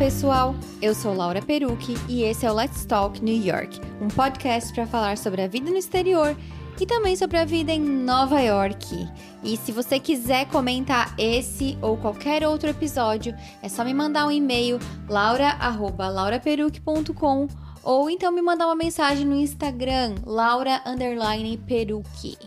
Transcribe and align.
pessoal! 0.00 0.56
Eu 0.80 0.94
sou 0.94 1.14
Laura 1.14 1.42
Perucci 1.42 1.94
e 2.08 2.22
esse 2.22 2.46
é 2.46 2.50
o 2.50 2.54
Let's 2.54 2.86
Talk 2.86 3.22
New 3.22 3.44
York, 3.44 3.78
um 4.00 4.08
podcast 4.08 4.72
para 4.72 4.86
falar 4.86 5.18
sobre 5.18 5.42
a 5.42 5.46
vida 5.46 5.70
no 5.70 5.76
exterior 5.76 6.34
e 6.80 6.86
também 6.86 7.14
sobre 7.14 7.36
a 7.36 7.44
vida 7.44 7.70
em 7.70 7.82
Nova 7.82 8.40
York. 8.40 9.06
E 9.44 9.58
se 9.58 9.70
você 9.70 10.00
quiser 10.00 10.46
comentar 10.46 11.14
esse 11.18 11.76
ou 11.82 11.98
qualquer 11.98 12.48
outro 12.48 12.70
episódio, 12.70 13.36
é 13.62 13.68
só 13.68 13.84
me 13.84 13.92
mandar 13.92 14.26
um 14.26 14.30
e-mail 14.30 14.78
laura@lauraperucci.com 15.06 17.46
ou 17.82 18.08
então 18.08 18.32
me 18.32 18.40
mandar 18.40 18.68
uma 18.68 18.76
mensagem 18.76 19.26
no 19.26 19.36
Instagram 19.36 20.14
laura_perucci. 20.24 22.38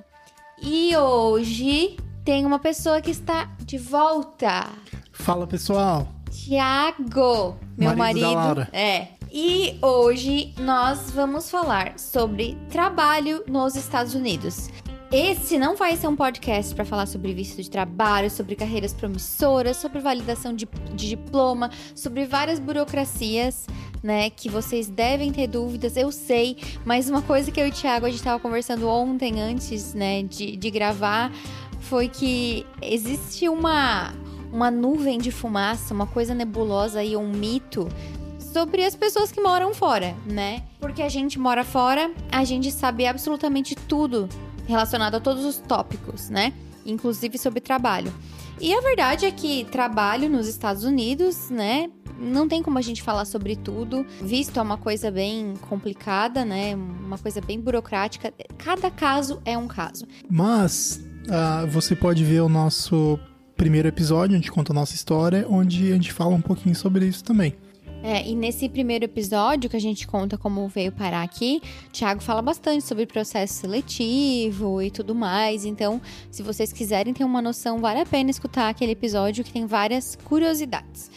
E 0.60 0.98
hoje 0.98 1.98
tem 2.26 2.48
uma 2.48 2.58
pessoa 2.58 3.00
que 3.00 3.12
está 3.12 3.48
de 3.60 3.78
volta. 3.78 4.70
Fala 5.12 5.46
pessoal. 5.46 6.13
Tiago, 6.44 7.58
meu 7.78 7.96
marido. 7.96 8.36
marido. 8.36 8.68
É. 8.74 9.08
E 9.32 9.78
hoje 9.82 10.54
nós 10.60 11.10
vamos 11.10 11.50
falar 11.50 11.98
sobre 11.98 12.58
trabalho 12.70 13.46
nos 13.48 13.78
Estados 13.78 14.14
Unidos. 14.14 14.70
Esse 15.10 15.58
não 15.58 15.78
vai 15.78 15.96
ser 15.96 16.08
um 16.08 16.18
podcast 16.18 16.76
para 16.76 16.84
falar 16.84 17.06
sobre 17.06 17.34
visto 17.34 17.62
de 17.62 17.70
trabalho, 17.70 18.30
sobre 18.30 18.56
carreiras 18.58 18.94
promissoras, 18.94 19.78
sobre 19.78 20.00
validação 20.02 20.54
de, 20.54 20.68
de, 20.94 21.10
diploma, 21.10 21.72
sobre 21.96 22.26
várias 22.26 22.60
burocracias, 22.60 23.66
né? 24.04 24.30
Que 24.30 24.50
vocês 24.50 24.90
devem 24.90 25.32
ter 25.32 25.48
dúvidas, 25.48 25.96
eu 25.96 26.12
sei. 26.12 26.58
Mas 26.84 27.10
uma 27.10 27.22
coisa 27.22 27.52
que 27.52 27.62
eu 27.62 27.68
e 27.68 27.70
o 27.70 27.74
Thiago 27.74 28.06
a 28.06 28.10
gente 28.10 28.20
estava 28.20 28.40
conversando 28.40 28.90
ontem, 28.90 29.40
antes, 29.40 29.94
né, 29.94 30.24
de, 30.24 30.58
de 30.58 30.70
gravar, 30.70 31.32
foi 31.80 32.10
que 32.10 32.66
existe 32.82 33.48
uma 33.48 34.14
uma 34.54 34.70
nuvem 34.70 35.18
de 35.18 35.32
fumaça, 35.32 35.94
uma 35.94 36.06
coisa 36.06 36.36
nebulosa 36.36 37.04
e 37.04 37.18
um 37.18 37.28
mito 37.28 37.90
sobre 38.38 38.86
as 38.86 38.96
pessoas 38.96 39.32
que 39.32 39.42
moram 39.42 39.74
fora, 39.74 40.16
né? 40.28 40.62
Porque 40.80 41.02
a 41.02 41.10
gente 41.10 41.40
mora 41.40 41.64
fora, 41.64 42.12
a 42.32 42.44
gente 42.44 42.72
sabe 42.72 43.08
absolutamente 43.08 43.74
tudo 43.74 44.30
relacionado 44.68 45.16
a 45.16 45.20
todos 45.20 45.44
os 45.44 45.58
tópicos, 45.58 46.30
né? 46.30 46.54
Inclusive 46.86 47.40
sobre 47.40 47.60
trabalho. 47.60 48.14
E 48.62 48.72
a 48.72 48.80
verdade 48.82 49.26
é 49.26 49.32
que 49.32 49.66
trabalho 49.66 50.30
nos 50.30 50.48
Estados 50.48 50.84
Unidos, 50.84 51.50
né? 51.50 51.90
Não 52.20 52.48
tem 52.48 52.62
como 52.62 52.78
a 52.78 52.82
gente 52.82 53.02
falar 53.02 53.26
sobre 53.26 53.56
tudo. 53.56 54.06
Visto 54.22 54.60
é 54.60 54.62
uma 54.62 54.78
coisa 54.78 55.10
bem 55.10 55.56
complicada, 55.68 56.46
né? 56.46 56.76
Uma 56.76 57.18
coisa 57.18 57.42
bem 57.42 57.60
burocrática. 57.60 58.32
Cada 58.60 58.92
caso 58.92 59.42
é 59.44 59.58
um 59.58 59.68
caso. 59.68 60.06
Mas 60.30 61.04
uh, 61.26 61.68
você 61.68 61.96
pode 61.96 62.24
ver 62.24 62.42
o 62.42 62.48
nosso 62.48 63.20
primeiro 63.64 63.88
episódio, 63.88 64.36
gente 64.36 64.52
conta 64.52 64.74
a 64.74 64.76
nossa 64.76 64.94
história, 64.94 65.48
onde 65.50 65.90
a 65.90 65.96
gente 65.96 66.12
fala 66.12 66.36
um 66.36 66.42
pouquinho 66.42 66.76
sobre 66.76 67.06
isso 67.06 67.24
também. 67.24 67.56
É, 68.04 68.28
e 68.28 68.36
nesse 68.36 68.68
primeiro 68.68 69.06
episódio 69.06 69.70
que 69.70 69.78
a 69.78 69.80
gente 69.80 70.06
conta 70.06 70.38
como 70.38 70.68
veio 70.68 70.92
parar 70.92 71.24
aqui, 71.24 71.62
Thiago 71.94 72.22
fala 72.22 72.42
bastante 72.42 72.84
sobre 72.84 73.06
processo 73.06 73.54
seletivo 73.54 74.82
e 74.82 74.92
tudo 74.92 75.16
mais. 75.16 75.64
Então, 75.64 76.02
se 76.30 76.44
vocês 76.44 76.74
quiserem 76.74 77.14
ter 77.14 77.24
uma 77.24 77.42
noção, 77.42 77.80
vale 77.80 78.02
a 78.02 78.06
pena 78.06 78.30
escutar 78.30 78.68
aquele 78.68 78.92
episódio 78.92 79.46
que 79.46 79.54
tem 79.54 79.66
várias 79.66 80.18
curiosidades. 80.26 81.10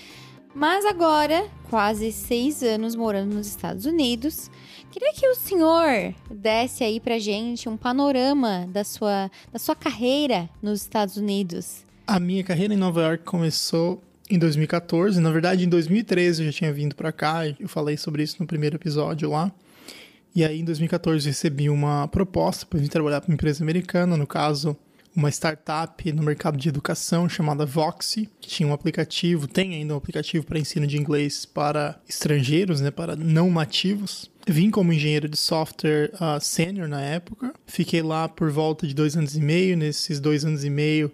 Mas 0.54 0.86
agora, 0.86 1.48
quase 1.68 2.12
seis 2.12 2.62
anos 2.62 2.94
morando 2.94 3.34
nos 3.34 3.48
Estados 3.48 3.86
Unidos, 3.86 4.52
queria 4.92 5.12
que 5.12 5.26
o 5.26 5.34
senhor 5.34 6.14
desse 6.30 6.84
aí 6.84 7.00
pra 7.00 7.18
gente 7.18 7.68
um 7.68 7.76
panorama 7.76 8.68
da 8.70 8.84
sua, 8.84 9.28
da 9.52 9.58
sua 9.58 9.74
carreira 9.74 10.48
nos 10.62 10.82
Estados 10.82 11.16
Unidos. 11.16 11.85
A 12.06 12.20
minha 12.20 12.44
carreira 12.44 12.72
em 12.72 12.76
Nova 12.76 13.02
York 13.02 13.24
começou 13.24 14.00
em 14.30 14.38
2014. 14.38 15.18
Na 15.20 15.32
verdade, 15.32 15.64
em 15.64 15.68
2013 15.68 16.42
eu 16.42 16.52
já 16.52 16.56
tinha 16.56 16.72
vindo 16.72 16.94
para 16.94 17.10
cá. 17.10 17.40
Eu 17.58 17.68
falei 17.68 17.96
sobre 17.96 18.22
isso 18.22 18.36
no 18.38 18.46
primeiro 18.46 18.76
episódio 18.76 19.28
lá. 19.28 19.50
E 20.32 20.44
aí, 20.44 20.60
em 20.60 20.64
2014, 20.64 21.26
eu 21.26 21.30
recebi 21.30 21.68
uma 21.68 22.06
proposta 22.06 22.64
para 22.64 22.78
vir 22.78 22.88
trabalhar 22.88 23.20
para 23.20 23.28
uma 23.28 23.34
empresa 23.34 23.64
americana, 23.64 24.16
no 24.16 24.26
caso, 24.26 24.76
uma 25.16 25.30
startup 25.30 26.12
no 26.12 26.22
mercado 26.22 26.56
de 26.56 26.68
educação 26.68 27.28
chamada 27.28 27.66
Voxy, 27.66 28.28
que 28.40 28.50
tinha 28.50 28.68
um 28.68 28.72
aplicativo, 28.72 29.48
tem 29.48 29.74
ainda 29.74 29.94
um 29.94 29.96
aplicativo 29.96 30.46
para 30.46 30.60
ensino 30.60 30.86
de 30.86 30.98
inglês 30.98 31.44
para 31.44 31.98
estrangeiros, 32.08 32.80
né, 32.80 32.92
para 32.92 33.16
não 33.16 33.50
nativos. 33.50 34.30
Vim 34.46 34.70
como 34.70 34.92
engenheiro 34.92 35.28
de 35.28 35.36
software 35.36 36.12
uh, 36.14 36.40
sênior 36.40 36.86
na 36.86 37.00
época. 37.00 37.52
Fiquei 37.66 38.00
lá 38.00 38.28
por 38.28 38.48
volta 38.50 38.86
de 38.86 38.94
dois 38.94 39.16
anos 39.16 39.34
e 39.34 39.40
meio. 39.40 39.76
Nesses 39.76 40.20
dois 40.20 40.44
anos 40.44 40.64
e 40.64 40.70
meio, 40.70 41.10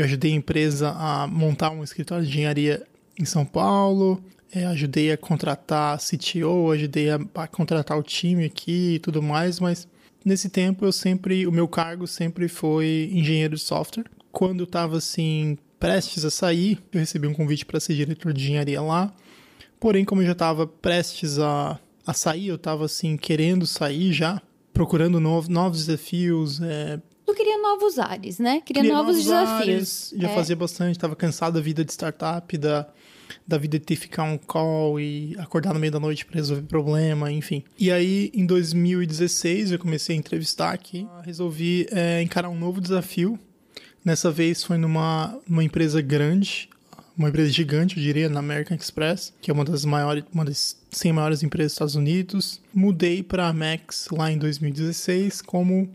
eu 0.00 0.04
ajudei 0.06 0.32
a 0.32 0.36
empresa 0.36 0.90
a 0.90 1.26
montar 1.26 1.70
um 1.70 1.84
escritório 1.84 2.24
de 2.24 2.30
engenharia 2.30 2.86
em 3.18 3.24
São 3.24 3.44
Paulo, 3.44 4.22
é, 4.52 4.64
ajudei 4.66 5.12
a 5.12 5.16
contratar 5.16 5.98
CTO, 5.98 6.72
ajudei 6.72 7.10
a, 7.10 7.20
a, 7.34 7.46
contratar 7.46 7.98
o 7.98 8.02
time 8.02 8.44
aqui 8.44 8.94
e 8.94 8.98
tudo 8.98 9.22
mais, 9.22 9.60
mas 9.60 9.86
nesse 10.24 10.48
tempo 10.48 10.84
eu 10.84 10.92
sempre, 10.92 11.46
o 11.46 11.52
meu 11.52 11.68
cargo 11.68 12.06
sempre 12.06 12.48
foi 12.48 13.10
engenheiro 13.12 13.54
de 13.54 13.62
software. 13.62 14.06
Quando 14.32 14.60
eu 14.60 14.64
estava 14.64 14.96
assim 14.96 15.58
prestes 15.78 16.24
a 16.24 16.30
sair, 16.30 16.78
eu 16.92 17.00
recebi 17.00 17.26
um 17.26 17.34
convite 17.34 17.66
para 17.66 17.80
ser 17.80 17.94
diretor 17.94 18.32
de 18.32 18.42
engenharia 18.42 18.80
lá. 18.80 19.12
Porém, 19.78 20.04
como 20.04 20.22
eu 20.22 20.26
já 20.26 20.32
estava 20.32 20.66
prestes 20.66 21.38
a, 21.38 21.78
a 22.06 22.12
sair, 22.12 22.48
eu 22.48 22.56
estava 22.56 22.84
assim 22.84 23.16
querendo 23.16 23.66
sair 23.66 24.12
já, 24.12 24.40
procurando 24.72 25.20
novos, 25.20 25.48
novos 25.48 25.86
desafios, 25.86 26.60
é, 26.60 27.00
queria 27.40 27.58
novos 27.58 27.98
ares, 27.98 28.38
né? 28.38 28.60
Queria, 28.60 28.82
queria 28.82 28.96
novos, 28.96 29.16
novos 29.16 29.24
desafios. 29.24 29.68
Ares, 29.68 30.14
já 30.16 30.28
é. 30.28 30.34
fazia 30.34 30.56
bastante, 30.56 30.92
estava 30.92 31.16
cansado 31.16 31.54
da 31.54 31.60
vida 31.60 31.84
de 31.84 31.90
startup, 31.90 32.58
da, 32.58 32.86
da 33.46 33.56
vida 33.56 33.78
de 33.78 33.84
ter 33.84 33.94
que 33.94 34.00
ficar 34.02 34.24
um 34.24 34.36
call 34.36 35.00
e 35.00 35.34
acordar 35.38 35.72
no 35.72 35.80
meio 35.80 35.92
da 35.92 36.00
noite 36.00 36.26
para 36.26 36.36
resolver 36.36 36.62
problema, 36.62 37.32
enfim. 37.32 37.64
E 37.78 37.90
aí, 37.90 38.30
em 38.34 38.44
2016, 38.44 39.72
eu 39.72 39.78
comecei 39.78 40.14
a 40.14 40.18
entrevistar 40.18 40.72
aqui, 40.72 41.08
resolvi 41.22 41.86
é, 41.90 42.20
encarar 42.22 42.50
um 42.50 42.58
novo 42.58 42.80
desafio. 42.80 43.38
Nessa 44.04 44.30
vez 44.30 44.62
foi 44.62 44.76
numa, 44.76 45.38
numa 45.46 45.64
empresa 45.64 46.00
grande, 46.00 46.68
uma 47.16 47.28
empresa 47.28 47.50
gigante, 47.50 47.96
eu 47.96 48.02
diria, 48.02 48.28
na 48.28 48.40
American 48.40 48.76
Express, 48.76 49.32
que 49.42 49.50
é 49.50 49.54
uma 49.54 49.64
das 49.64 49.84
maiores, 49.84 50.24
uma 50.32 50.44
das 50.44 50.76
100 50.90 51.12
maiores 51.12 51.42
empresas 51.42 51.72
dos 51.72 51.74
Estados 51.74 51.94
Unidos. 51.94 52.60
Mudei 52.72 53.22
para 53.22 53.48
a 53.48 53.52
Max 53.52 54.08
lá 54.10 54.30
em 54.30 54.38
2016 54.38 55.42
como 55.42 55.90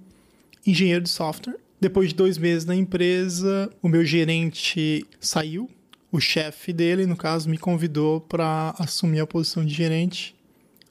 engenheiro 0.65 1.01
de 1.01 1.09
software. 1.09 1.55
Depois 1.79 2.09
de 2.09 2.15
dois 2.15 2.37
meses 2.37 2.65
na 2.65 2.75
empresa, 2.75 3.69
o 3.81 3.87
meu 3.87 4.03
gerente 4.05 5.05
saiu. 5.19 5.69
O 6.11 6.19
chefe 6.19 6.71
dele, 6.71 7.05
no 7.05 7.15
caso, 7.15 7.49
me 7.49 7.57
convidou 7.57 8.21
para 8.21 8.73
assumir 8.79 9.19
a 9.19 9.27
posição 9.27 9.65
de 9.65 9.73
gerente. 9.73 10.35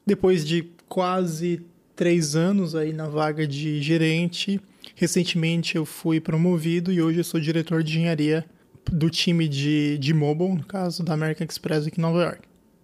Depois 0.06 0.46
de 0.46 0.68
quase 0.88 1.62
três 1.96 2.36
anos 2.36 2.74
aí 2.74 2.92
na 2.92 3.08
vaga 3.08 3.46
de 3.46 3.80
gerente, 3.82 4.60
recentemente 4.94 5.76
eu 5.76 5.86
fui 5.86 6.20
promovido 6.20 6.92
e 6.92 7.00
hoje 7.00 7.20
eu 7.20 7.24
sou 7.24 7.40
diretor 7.40 7.82
de 7.82 7.92
engenharia 7.92 8.44
do 8.92 9.08
time 9.08 9.48
de, 9.48 9.96
de 9.98 10.12
mobile, 10.12 10.54
no 10.54 10.64
caso 10.64 11.02
da 11.02 11.14
American 11.14 11.46
Express 11.46 11.86
aqui 11.86 11.98
em 11.98 12.02
Nova 12.02 12.22
York. 12.22 12.40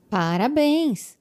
Parabéns! 0.08 1.18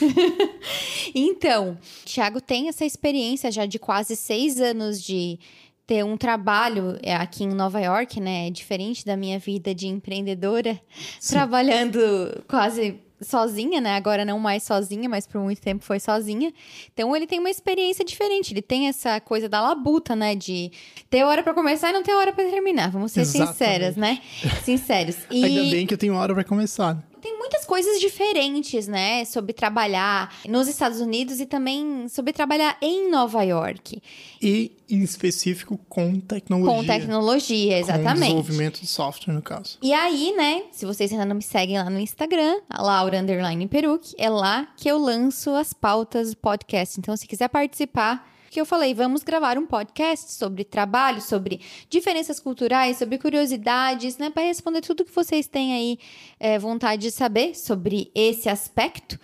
então, 1.14 1.78
Thiago 2.04 2.40
tem 2.40 2.68
essa 2.68 2.84
experiência 2.84 3.50
já 3.50 3.66
de 3.66 3.78
quase 3.78 4.16
seis 4.16 4.60
anos 4.60 5.02
de 5.02 5.38
ter 5.86 6.04
um 6.04 6.16
trabalho 6.16 6.98
é, 7.02 7.14
aqui 7.14 7.44
em 7.44 7.48
Nova 7.48 7.80
York, 7.80 8.20
né? 8.20 8.48
É 8.48 8.50
diferente 8.50 9.04
da 9.04 9.16
minha 9.16 9.38
vida 9.38 9.74
de 9.74 9.88
empreendedora, 9.88 10.80
Sim. 11.20 11.34
trabalhando 11.34 12.42
quase 12.48 13.00
sozinha, 13.20 13.80
né? 13.80 13.94
Agora 13.96 14.24
não 14.24 14.38
mais 14.38 14.62
sozinha, 14.62 15.08
mas 15.08 15.26
por 15.26 15.40
muito 15.40 15.60
tempo 15.60 15.84
foi 15.84 16.00
sozinha. 16.00 16.52
Então 16.92 17.14
ele 17.14 17.26
tem 17.26 17.38
uma 17.38 17.50
experiência 17.50 18.04
diferente. 18.04 18.52
Ele 18.52 18.62
tem 18.62 18.88
essa 18.88 19.20
coisa 19.20 19.48
da 19.48 19.60
labuta, 19.60 20.14
né? 20.14 20.34
De 20.34 20.70
ter 21.08 21.24
hora 21.24 21.42
para 21.42 21.54
começar 21.54 21.90
e 21.90 21.92
não 21.92 22.02
ter 22.02 22.14
hora 22.14 22.32
para 22.32 22.48
terminar. 22.48 22.90
Vamos 22.90 23.12
ser 23.12 23.22
Exatamente. 23.22 23.52
sinceras, 23.52 23.96
né? 23.96 24.20
Sinceros. 24.64 25.16
E... 25.30 25.44
Ainda 25.44 25.70
bem 25.70 25.86
que 25.86 25.94
eu 25.94 25.98
tenho 25.98 26.14
hora 26.14 26.34
para 26.34 26.44
começar 26.44 27.02
tem 27.22 27.38
muitas 27.38 27.64
coisas 27.64 28.00
diferentes, 28.00 28.88
né, 28.88 29.24
sobre 29.24 29.52
trabalhar 29.52 30.34
nos 30.48 30.66
Estados 30.66 31.00
Unidos 31.00 31.40
e 31.40 31.46
também 31.46 32.08
sobre 32.08 32.32
trabalhar 32.32 32.76
em 32.82 33.08
Nova 33.10 33.42
York. 33.44 34.02
E 34.42 34.72
em 34.90 35.02
específico 35.02 35.78
com 35.88 36.18
tecnologia. 36.18 36.76
Com 36.76 36.84
tecnologia, 36.84 37.78
exatamente. 37.78 38.14
Com 38.14 38.20
desenvolvimento 38.20 38.80
de 38.80 38.86
software, 38.88 39.32
no 39.32 39.40
caso. 39.40 39.78
E 39.80 39.92
aí, 39.92 40.34
né, 40.36 40.64
se 40.72 40.84
vocês 40.84 41.12
ainda 41.12 41.24
não 41.24 41.36
me 41.36 41.42
seguem 41.42 41.78
lá 41.78 41.88
no 41.88 42.00
Instagram, 42.00 42.60
Laura 42.76 43.20
Underline 43.20 43.68
Peruc, 43.68 44.14
é 44.18 44.28
lá 44.28 44.68
que 44.76 44.88
eu 44.88 44.98
lanço 44.98 45.50
as 45.50 45.72
pautas 45.72 46.30
do 46.30 46.36
podcast. 46.36 46.98
Então, 46.98 47.16
se 47.16 47.26
quiser 47.26 47.48
participar, 47.48 48.31
porque 48.52 48.60
eu 48.60 48.66
falei, 48.66 48.92
vamos 48.92 49.22
gravar 49.22 49.56
um 49.56 49.64
podcast 49.64 50.30
sobre 50.30 50.62
trabalho, 50.62 51.22
sobre 51.22 51.58
diferenças 51.88 52.38
culturais, 52.38 52.98
sobre 52.98 53.16
curiosidades, 53.16 54.18
né? 54.18 54.28
Para 54.28 54.42
responder 54.42 54.82
tudo 54.82 55.06
que 55.06 55.14
vocês 55.14 55.46
têm 55.46 55.72
aí 55.72 55.98
é, 56.38 56.58
vontade 56.58 57.00
de 57.00 57.10
saber 57.10 57.54
sobre 57.54 58.10
esse 58.14 58.50
aspecto. 58.50 59.18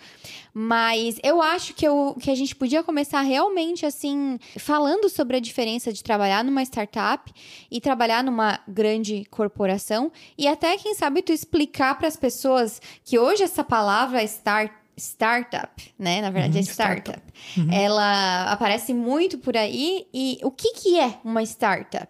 Mas 0.51 1.19
eu 1.23 1.43
acho 1.43 1.75
que, 1.75 1.87
eu, 1.87 2.17
que 2.19 2.31
a 2.31 2.35
gente 2.35 2.55
podia 2.55 2.81
começar 2.81 3.21
realmente 3.21 3.85
assim, 3.85 4.39
falando 4.57 5.07
sobre 5.07 5.37
a 5.37 5.39
diferença 5.39 5.93
de 5.93 6.03
trabalhar 6.03 6.43
numa 6.43 6.63
startup 6.63 7.31
e 7.69 7.79
trabalhar 7.79 8.23
numa 8.23 8.59
grande 8.67 9.25
corporação. 9.29 10.11
E 10.39 10.47
até, 10.47 10.75
quem 10.75 10.95
sabe, 10.95 11.21
tu 11.21 11.31
explicar 11.31 11.99
para 11.99 12.07
as 12.07 12.17
pessoas 12.17 12.81
que 13.05 13.19
hoje 13.19 13.43
essa 13.43 13.63
palavra 13.63 14.23
start 14.23 14.78
startup, 14.99 15.93
né? 15.97 16.21
Na 16.21 16.29
verdade, 16.29 16.53
uhum, 16.53 16.59
é 16.59 16.63
startup. 16.63 17.09
startup. 17.09 17.33
Uhum. 17.57 17.73
Ela 17.73 18.51
aparece 18.51 18.93
muito 18.93 19.37
por 19.37 19.55
aí. 19.57 20.07
E 20.13 20.39
o 20.43 20.51
que, 20.51 20.73
que 20.73 20.99
é 20.99 21.19
uma 21.23 21.41
startup? 21.43 22.07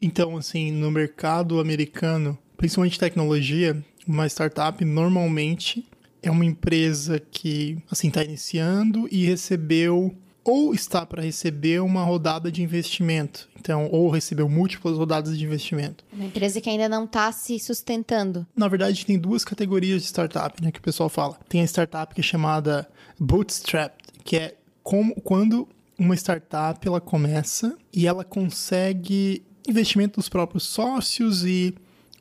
Então, 0.00 0.36
assim, 0.36 0.70
no 0.70 0.90
mercado 0.90 1.58
americano, 1.58 2.38
principalmente 2.56 2.98
tecnologia, 2.98 3.82
uma 4.06 4.26
startup 4.26 4.84
normalmente 4.84 5.86
é 6.22 6.30
uma 6.30 6.44
empresa 6.44 7.20
que 7.30 7.78
assim 7.90 8.08
está 8.08 8.22
iniciando 8.22 9.08
e 9.10 9.24
recebeu 9.24 10.14
ou 10.44 10.72
está 10.74 11.04
para 11.04 11.22
receber 11.22 11.80
uma 11.80 12.02
rodada 12.02 12.50
de 12.50 12.62
investimento. 12.62 13.48
Então, 13.58 13.88
ou 13.90 14.08
recebeu 14.08 14.48
múltiplas 14.48 14.96
rodadas 14.96 15.36
de 15.36 15.44
investimento. 15.44 16.04
Uma 16.12 16.24
empresa 16.24 16.60
que 16.60 16.70
ainda 16.70 16.88
não 16.88 17.04
está 17.04 17.30
se 17.32 17.58
sustentando. 17.58 18.46
Na 18.56 18.68
verdade, 18.68 19.04
tem 19.04 19.18
duas 19.18 19.44
categorias 19.44 20.02
de 20.02 20.08
startup, 20.08 20.62
né, 20.62 20.72
que 20.72 20.78
o 20.78 20.82
pessoal 20.82 21.08
fala. 21.08 21.38
Tem 21.48 21.60
a 21.60 21.64
startup 21.64 22.14
que 22.14 22.20
é 22.20 22.24
chamada 22.24 22.88
bootstrap, 23.18 23.94
que 24.24 24.36
é 24.36 24.56
como 24.82 25.14
quando 25.20 25.68
uma 25.98 26.14
startup 26.14 26.86
ela 26.86 27.00
começa 27.00 27.76
e 27.92 28.06
ela 28.06 28.24
consegue 28.24 29.42
investimento 29.68 30.18
dos 30.18 30.28
próprios 30.28 30.62
sócios 30.62 31.44
e 31.44 31.74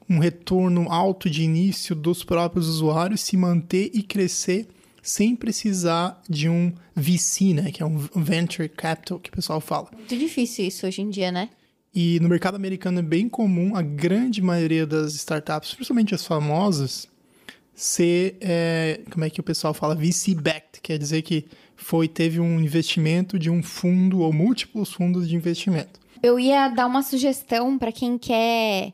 um 0.10 0.20
retorno 0.20 0.92
alto 0.92 1.30
de 1.30 1.44
início 1.44 1.96
dos 1.96 2.24
próprios 2.24 2.68
usuários, 2.68 3.22
se 3.22 3.38
manter 3.38 3.92
e 3.94 4.02
crescer 4.02 4.68
sem 5.08 5.38
precisar 5.38 6.22
de 6.30 6.50
um 6.50 6.74
VC, 6.94 7.54
né? 7.54 7.72
Que 7.72 7.82
é 7.82 7.86
um 7.86 7.98
Venture 7.98 8.68
Capital, 8.68 9.18
que 9.18 9.30
o 9.30 9.34
pessoal 9.34 9.62
fala. 9.62 9.88
Muito 9.94 10.18
difícil 10.18 10.66
isso 10.66 10.86
hoje 10.86 11.02
em 11.02 11.10
dia, 11.10 11.32
né? 11.32 11.50
E 11.96 12.20
no 12.20 12.28
mercado 12.28 12.56
americano 12.56 13.00
é 13.00 13.02
bem 13.02 13.30
comum 13.30 13.74
a 13.74 13.82
grande 13.82 14.42
maioria 14.42 14.86
das 14.86 15.14
startups, 15.14 15.74
principalmente 15.74 16.14
as 16.14 16.26
famosas, 16.26 17.08
ser, 17.74 18.36
é, 18.42 19.00
como 19.10 19.24
é 19.24 19.30
que 19.30 19.40
o 19.40 19.44
pessoal 19.44 19.74
fala, 19.74 19.96
VC-backed, 19.96 20.82
quer 20.84 20.98
dizer 20.98 21.22
que 21.22 21.46
foi 21.78 22.10
teve 22.10 22.42
um 22.42 22.60
investimento 22.60 23.40
de 23.40 23.50
um 23.50 23.64
fundo 23.64 24.20
ou 24.20 24.34
múltiplos 24.34 24.92
fundos 24.92 25.30
de 25.30 25.38
investimento. 25.38 26.02
Eu 26.22 26.38
ia 26.38 26.68
dar 26.68 26.86
uma 26.86 27.02
sugestão 27.02 27.78
para 27.78 27.94
quem 27.94 28.18
quer 28.18 28.94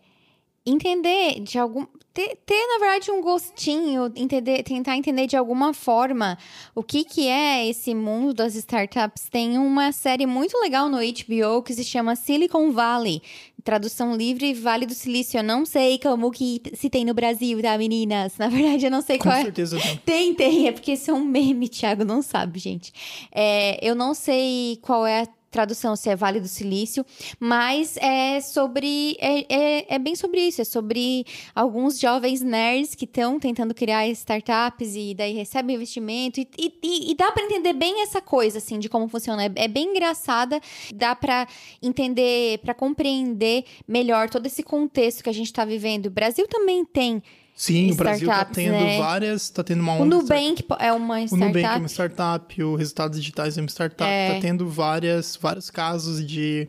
entender 0.64 1.40
de 1.40 1.58
algum 1.58 1.88
ter, 2.14 2.38
ter, 2.46 2.68
na 2.68 2.80
verdade 2.80 3.10
um 3.10 3.22
gostinho, 3.22 4.12
entender, 4.16 4.62
tentar 4.64 4.96
entender 4.96 5.26
de 5.26 5.36
alguma 5.36 5.74
forma 5.74 6.38
o 6.76 6.84
que 6.84 7.04
que 7.04 7.28
é 7.28 7.68
esse 7.68 7.96
mundo 7.96 8.34
das 8.34 8.56
startups. 8.56 9.28
Tem 9.30 9.58
uma 9.58 9.92
série 9.92 10.26
muito 10.26 10.58
legal 10.60 10.88
no 10.90 10.98
HBO 10.98 11.64
que 11.64 11.74
se 11.74 11.84
chama 11.84 12.16
Silicon 12.16 12.72
Valley. 12.72 13.22
Tradução 13.64 14.14
livre, 14.16 14.54
Vale 14.54 14.86
do 14.86 14.94
Silício. 14.94 15.40
Eu 15.40 15.44
não 15.44 15.66
sei 15.66 15.98
como 15.98 16.30
que 16.32 16.62
se 16.74 16.90
tem 16.90 17.06
no 17.06 17.14
Brasil, 17.14 17.62
tá, 17.62 17.78
meninas? 17.78 18.38
Na 18.38 18.50
verdade, 18.50 18.86
eu 18.86 18.92
não 18.92 19.02
sei 19.02 19.18
Com 19.18 19.24
qual 19.24 19.36
é. 19.36 19.40
Com 19.40 19.46
certeza 19.46 19.78
não. 19.78 19.96
Tem, 20.06 20.36
tem. 20.36 20.68
É 20.68 20.72
porque 20.74 20.92
isso 20.92 21.10
é 21.10 21.14
um 21.14 21.24
meme, 21.24 21.70
Thiago 21.70 22.04
não 22.04 22.22
sabe, 22.22 22.60
gente. 22.60 22.92
É, 23.32 23.80
eu 23.82 23.96
não 23.96 24.14
sei 24.14 24.78
qual 24.82 25.08
é 25.08 25.22
a 25.22 25.28
tradução 25.54 25.96
se 25.96 26.10
é 26.10 26.16
Vale 26.16 26.40
do 26.40 26.48
Silício, 26.48 27.06
mas 27.40 27.96
é 27.98 28.42
sobre. 28.42 29.16
É, 29.20 29.46
é, 29.54 29.96
é 29.96 30.00
bem 30.00 30.16
sobre 30.16 30.42
isso, 30.42 30.62
é 30.62 30.66
sobre 30.66 31.26
alguns 31.54 32.00
jovens 32.00 32.42
nerds 32.42 32.96
que 32.96 33.06
estão 33.06 33.40
tentando 33.40 33.74
criar 33.74 34.08
startups 34.08 34.96
e 34.96 35.14
daí 35.14 35.34
recebem 35.34 35.76
investimento. 35.76 36.42
E, 36.42 36.50
e, 36.58 37.12
e 37.12 37.16
dá 37.16 37.32
para 37.32 37.46
entender 37.46 37.74
bem 37.74 38.02
essa 38.02 38.20
coisa, 38.20 38.58
assim, 38.58 38.80
de 38.80 38.90
como 38.90 39.08
funciona. 39.08 39.46
É, 39.46 39.52
é 39.56 39.68
bem 39.68 39.92
engraçada, 39.92 40.60
dá 40.94 41.16
para 41.16 41.48
entender, 41.82 42.58
para 42.60 42.74
compreender 42.74 43.64
melhor 43.88 44.30
todo 44.30 44.48
esse 44.48 44.64
contexto 44.64 45.24
que 45.24 45.30
a 45.30 45.34
gente 45.34 45.48
está 45.48 45.64
vivendo. 45.64 46.08
O 46.08 46.12
Brasil 46.12 46.48
também 46.48 46.84
tem 46.84 47.22
Sim, 47.56 47.92
o 47.92 47.96
Brasil 47.96 48.30
está 48.30 48.44
tendo 48.46 48.72
né? 48.72 48.98
várias, 48.98 49.44
está 49.44 49.64
tendo 49.64 49.82
uma 49.82 49.94
onda. 49.94 50.04
O 50.04 50.22
Nubank 50.22 50.66
é 50.80 50.92
uma 50.92 51.22
startup. 51.22 51.44
O 51.44 51.48
Nubank 51.48 51.66
é 51.66 51.78
uma 51.78 51.88
startup, 51.88 52.64
o 52.64 52.76
Resultados 52.76 53.20
Digitais 53.20 53.58
é 53.58 53.62
uma 53.62 53.68
startup. 53.68 54.10
Está 54.10 54.36
é. 54.36 54.40
tendo 54.40 54.68
várias, 54.68 55.36
vários 55.36 55.70
casos 55.70 56.26
de, 56.26 56.68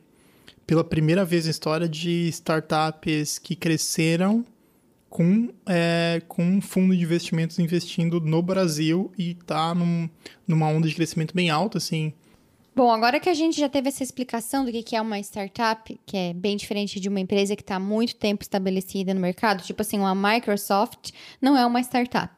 pela 0.67 0.85
primeira 0.85 1.25
vez 1.25 1.47
na 1.47 1.51
história, 1.51 1.89
de 1.89 2.29
startups 2.29 3.39
que 3.39 3.57
cresceram 3.57 4.45
com, 5.09 5.49
é, 5.67 6.21
com 6.29 6.45
um 6.45 6.61
fundo 6.61 6.95
de 6.95 7.03
investimentos 7.03 7.59
investindo 7.59 8.21
no 8.21 8.43
Brasil 8.43 9.11
e 9.17 9.31
está 9.31 9.75
num, 9.75 10.09
numa 10.47 10.67
onda 10.67 10.87
de 10.87 10.95
crescimento 10.95 11.35
bem 11.35 11.51
alta, 11.51 11.79
assim. 11.79 12.13
Bom, 12.75 12.91
agora 12.91 13.21
que 13.21 13.29
a 13.29 13.35
gente 13.35 13.59
já 13.59 13.69
teve 13.69 13.89
essa 13.89 14.03
explicação 14.03 14.65
do 14.65 14.73
que 14.73 14.97
é 14.97 15.01
uma 15.01 15.19
startup, 15.21 15.99
que 16.05 16.17
é 16.17 16.33
bem 16.33 16.57
diferente 16.57 16.99
de 16.99 17.09
uma 17.09 17.21
empresa 17.21 17.55
que 17.55 17.63
está 17.63 17.77
há 17.77 17.81
muito 17.81 18.17
tempo 18.17 18.43
estabelecida 18.43 19.15
no 19.15 19.21
mercado, 19.21 19.63
tipo 19.63 19.81
assim, 19.81 19.99
uma 19.99 20.15
Microsoft 20.15 21.13
não 21.41 21.57
é 21.57 21.65
uma 21.65 21.81
startup. 21.81 22.33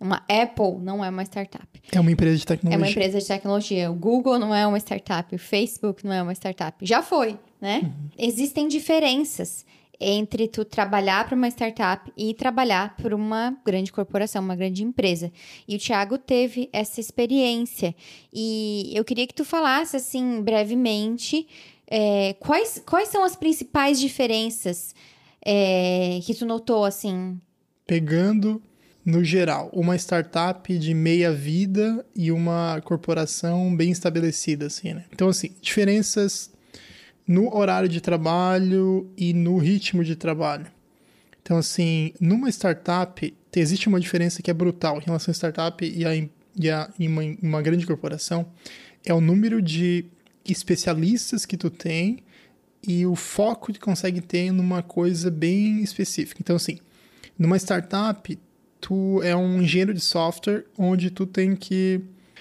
Uma 0.00 0.24
Apple 0.28 0.78
não 0.80 1.04
é 1.04 1.10
uma 1.10 1.22
startup. 1.22 1.66
É 1.92 2.00
uma 2.00 2.10
empresa 2.10 2.38
de 2.38 2.46
tecnologia. 2.46 2.76
É 2.76 2.78
uma 2.78 2.90
empresa 2.90 3.20
de 3.20 3.26
tecnologia. 3.26 3.90
O 3.90 3.94
Google 3.94 4.38
não 4.38 4.54
é 4.54 4.66
uma 4.66 4.78
startup. 4.78 5.34
O 5.34 5.38
Facebook 5.38 6.04
não 6.04 6.12
é 6.12 6.22
uma 6.22 6.32
startup. 6.32 6.76
Já 6.84 7.02
foi, 7.02 7.38
né? 7.60 7.80
Uhum. 7.84 8.08
Existem 8.18 8.68
diferenças 8.68 9.64
entre 10.02 10.48
tu 10.48 10.64
trabalhar 10.64 11.26
para 11.26 11.36
uma 11.36 11.48
startup 11.48 12.12
e 12.16 12.34
trabalhar 12.34 12.96
para 12.96 13.14
uma 13.14 13.56
grande 13.64 13.92
corporação, 13.92 14.42
uma 14.42 14.56
grande 14.56 14.82
empresa. 14.82 15.32
E 15.66 15.76
o 15.76 15.78
Thiago 15.78 16.18
teve 16.18 16.68
essa 16.72 17.00
experiência. 17.00 17.94
E 18.32 18.92
eu 18.94 19.04
queria 19.04 19.26
que 19.26 19.34
tu 19.34 19.44
falasse, 19.44 19.96
assim, 19.96 20.42
brevemente, 20.42 21.46
é, 21.86 22.34
quais, 22.40 22.82
quais 22.84 23.08
são 23.08 23.24
as 23.24 23.36
principais 23.36 24.00
diferenças 24.00 24.94
é, 25.44 26.20
que 26.24 26.34
tu 26.34 26.44
notou, 26.44 26.84
assim? 26.84 27.40
Pegando 27.86 28.62
no 29.04 29.24
geral, 29.24 29.68
uma 29.72 29.96
startup 29.96 30.78
de 30.78 30.94
meia 30.94 31.32
vida 31.32 32.06
e 32.14 32.30
uma 32.30 32.80
corporação 32.82 33.74
bem 33.74 33.90
estabelecida, 33.90 34.66
assim, 34.66 34.94
né? 34.94 35.04
Então, 35.12 35.28
assim, 35.28 35.50
diferenças 35.60 36.51
no 37.26 37.54
horário 37.54 37.88
de 37.88 38.00
trabalho 38.00 39.10
e 39.16 39.32
no 39.32 39.58
ritmo 39.58 40.04
de 40.04 40.16
trabalho. 40.16 40.66
Então, 41.42 41.58
assim, 41.58 42.12
numa 42.20 42.48
startup, 42.48 43.34
existe 43.54 43.88
uma 43.88 44.00
diferença 44.00 44.42
que 44.42 44.50
é 44.50 44.54
brutal 44.54 44.98
em 44.98 45.04
relação 45.04 45.32
à 45.32 45.34
startup 45.34 45.84
e 45.84 46.04
a, 46.04 46.14
e 46.14 46.70
a 46.70 46.90
uma, 46.98 47.22
uma 47.42 47.62
grande 47.62 47.86
corporação. 47.86 48.46
É 49.04 49.12
o 49.12 49.20
número 49.20 49.60
de 49.60 50.04
especialistas 50.44 51.44
que 51.44 51.56
tu 51.56 51.68
tem 51.68 52.18
e 52.86 53.06
o 53.06 53.14
foco 53.14 53.72
que 53.72 53.78
consegue 53.78 54.20
ter 54.20 54.52
numa 54.52 54.82
coisa 54.82 55.30
bem 55.30 55.82
específica. 55.82 56.40
Então, 56.40 56.56
assim, 56.56 56.78
numa 57.38 57.56
startup, 57.56 58.38
tu 58.80 59.22
é 59.22 59.34
um 59.34 59.62
engenheiro 59.62 59.94
de 59.94 60.00
software 60.00 60.64
onde 60.76 61.10
tu 61.10 61.26
tem 61.26 61.56
que 61.56 62.00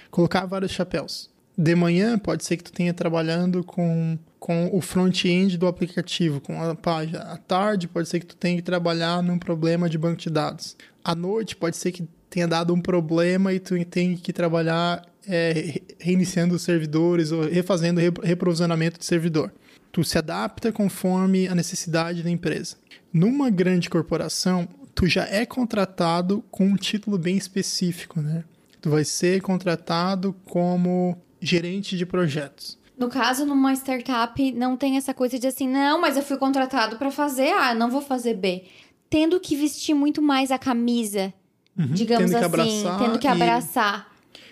colocar 0.09 0.45
vários 0.45 0.71
chapéus. 0.71 1.29
De 1.57 1.75
manhã, 1.75 2.17
pode 2.17 2.43
ser 2.43 2.57
que 2.57 2.63
tu 2.63 2.71
tenha 2.71 2.93
trabalhando 2.93 3.63
com 3.63 4.17
com 4.41 4.71
o 4.73 4.81
front-end 4.81 5.55
do 5.55 5.67
aplicativo, 5.67 6.41
com 6.41 6.59
a 6.59 6.73
página. 6.73 7.19
À 7.19 7.37
tarde, 7.37 7.87
pode 7.87 8.09
ser 8.09 8.19
que 8.19 8.25
tu 8.25 8.35
tenha 8.35 8.55
que 8.55 8.63
trabalhar 8.63 9.21
num 9.21 9.37
problema 9.37 9.87
de 9.87 9.99
banco 9.99 10.19
de 10.19 10.31
dados. 10.31 10.75
À 11.03 11.13
noite, 11.13 11.55
pode 11.55 11.77
ser 11.77 11.91
que 11.91 12.07
tenha 12.27 12.47
dado 12.47 12.73
um 12.73 12.81
problema 12.81 13.53
e 13.53 13.59
tu 13.59 13.75
tenha 13.85 14.17
que 14.17 14.33
trabalhar 14.33 15.05
é, 15.27 15.79
reiniciando 15.99 16.55
os 16.55 16.63
servidores 16.63 17.31
ou 17.31 17.43
refazendo 17.43 18.01
reprovisionamento 18.23 18.97
de 18.97 19.05
servidor. 19.05 19.53
Tu 19.91 20.03
se 20.03 20.17
adapta 20.17 20.71
conforme 20.71 21.47
a 21.47 21.53
necessidade 21.53 22.23
da 22.23 22.29
empresa. 22.31 22.77
Numa 23.13 23.51
grande 23.51 23.91
corporação, 23.91 24.67
tu 24.95 25.05
já 25.05 25.27
é 25.27 25.45
contratado 25.45 26.43
com 26.49 26.65
um 26.65 26.75
título 26.75 27.15
bem 27.19 27.37
específico, 27.37 28.19
né? 28.19 28.43
Tu 28.81 28.89
vai 28.89 29.05
ser 29.05 29.39
contratado 29.39 30.35
como 30.45 31.15
gerente 31.39 31.95
de 31.95 32.07
projetos. 32.07 32.80
No 33.01 33.09
caso, 33.09 33.47
numa 33.47 33.73
startup, 33.73 34.51
não 34.51 34.77
tem 34.77 34.95
essa 34.95 35.11
coisa 35.11 35.39
de 35.39 35.47
assim, 35.47 35.67
não, 35.67 35.99
mas 35.99 36.17
eu 36.17 36.21
fui 36.21 36.37
contratado 36.37 36.97
para 36.97 37.09
fazer 37.09 37.49
A, 37.49 37.73
não 37.73 37.89
vou 37.89 37.99
fazer 37.99 38.35
B. 38.35 38.65
Tendo 39.09 39.39
que 39.39 39.55
vestir 39.55 39.95
muito 39.95 40.21
mais 40.21 40.51
a 40.51 40.59
camisa, 40.59 41.33
uhum, 41.75 41.87
digamos 41.87 42.29
tendo 42.29 42.61
assim, 42.61 42.83
tendo 42.99 43.17
que 43.17 43.27
abraçar. 43.27 44.07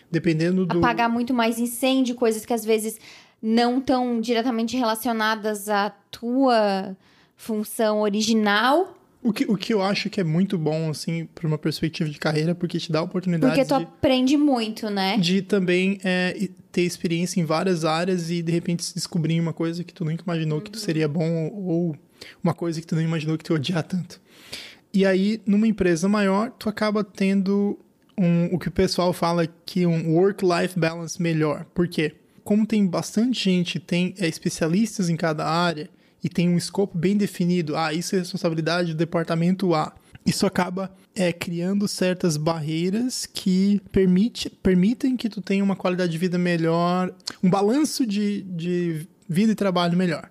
Dependendo 0.09 0.65
do. 0.65 0.79
Apagar 0.79 1.07
muito 1.07 1.31
mais 1.31 1.59
incêndio, 1.59 2.15
coisas 2.15 2.43
que 2.43 2.51
às 2.51 2.65
vezes 2.65 2.99
não 3.39 3.77
estão 3.77 4.19
diretamente 4.19 4.75
relacionadas 4.75 5.69
à 5.69 5.91
tua 6.09 6.97
função 7.37 8.01
original, 8.01 8.97
O 9.21 9.33
que, 9.33 9.43
o 9.45 9.57
que 9.57 9.73
eu 9.73 9.81
acho 9.81 10.09
que 10.09 10.21
é 10.21 10.23
muito 10.23 10.57
bom, 10.57 10.89
assim, 10.89 11.25
para 11.25 11.45
uma 11.45 11.57
perspectiva 11.57 12.09
de 12.09 12.17
carreira, 12.17 12.55
porque 12.55 12.79
te 12.79 12.89
dá 12.89 12.99
a 12.99 13.01
oportunidade 13.03 13.53
Porque 13.53 13.67
tu 13.67 13.77
de, 13.77 13.83
aprende 13.83 14.37
muito, 14.37 14.89
né? 14.89 15.17
de 15.17 15.41
também 15.41 15.99
é, 16.05 16.49
ter 16.71 16.83
experiência 16.83 17.41
em 17.41 17.43
várias 17.43 17.83
áreas 17.83 18.31
e, 18.31 18.41
de 18.41 18.51
repente, 18.51 18.93
descobrir 18.93 19.37
uma 19.39 19.51
coisa 19.51 19.83
que 19.83 19.93
tu 19.93 20.05
nunca 20.05 20.23
imaginou 20.23 20.61
que 20.61 20.71
tu 20.71 20.79
seria 20.79 21.07
bom 21.07 21.49
ou 21.53 21.97
uma 22.41 22.53
coisa 22.53 22.79
que 22.79 22.87
tu 22.87 22.95
não 22.95 23.01
imaginou 23.01 23.37
que 23.37 23.43
tu 23.43 23.51
ia 23.51 23.57
odiar 23.57 23.83
tanto. 23.83 24.21
E 24.93 25.05
aí, 25.05 25.41
numa 25.45 25.67
empresa 25.67 26.07
maior, 26.07 26.51
tu 26.51 26.69
acaba 26.69 27.03
tendo 27.03 27.77
um, 28.17 28.45
o 28.53 28.57
que 28.57 28.69
o 28.69 28.71
pessoal 28.71 29.11
fala 29.11 29.45
que 29.65 29.85
um 29.85 30.13
work-life 30.13 30.79
balance 30.79 31.21
melhor. 31.21 31.65
Por 31.73 31.89
quê? 31.89 32.13
Como 32.43 32.65
tem 32.65 32.87
bastante 32.87 33.43
gente, 33.43 33.79
tem 33.79 34.13
é, 34.17 34.27
especialistas 34.27 35.09
em 35.09 35.17
cada 35.17 35.45
área 35.45 35.89
e 36.23 36.29
tem 36.29 36.49
um 36.49 36.57
escopo 36.57 36.97
bem 36.97 37.15
definido. 37.15 37.75
Ah, 37.75 37.93
isso 37.93 38.15
é 38.15 38.19
responsabilidade 38.19 38.93
do 38.93 38.97
departamento 38.97 39.73
A. 39.73 39.93
Isso 40.25 40.45
acaba 40.45 40.91
é, 41.15 41.31
criando 41.31 41.87
certas 41.87 42.37
barreiras 42.37 43.25
que 43.25 43.81
permite, 43.91 44.49
permitem 44.49 45.15
que 45.15 45.29
tu 45.29 45.41
tenha 45.41 45.63
uma 45.63 45.75
qualidade 45.75 46.11
de 46.11 46.17
vida 46.17 46.37
melhor, 46.37 47.13
um 47.41 47.49
balanço 47.49 48.05
de, 48.05 48.41
de 48.43 49.07
vida 49.27 49.51
e 49.51 49.55
trabalho 49.55 49.97
melhor 49.97 50.29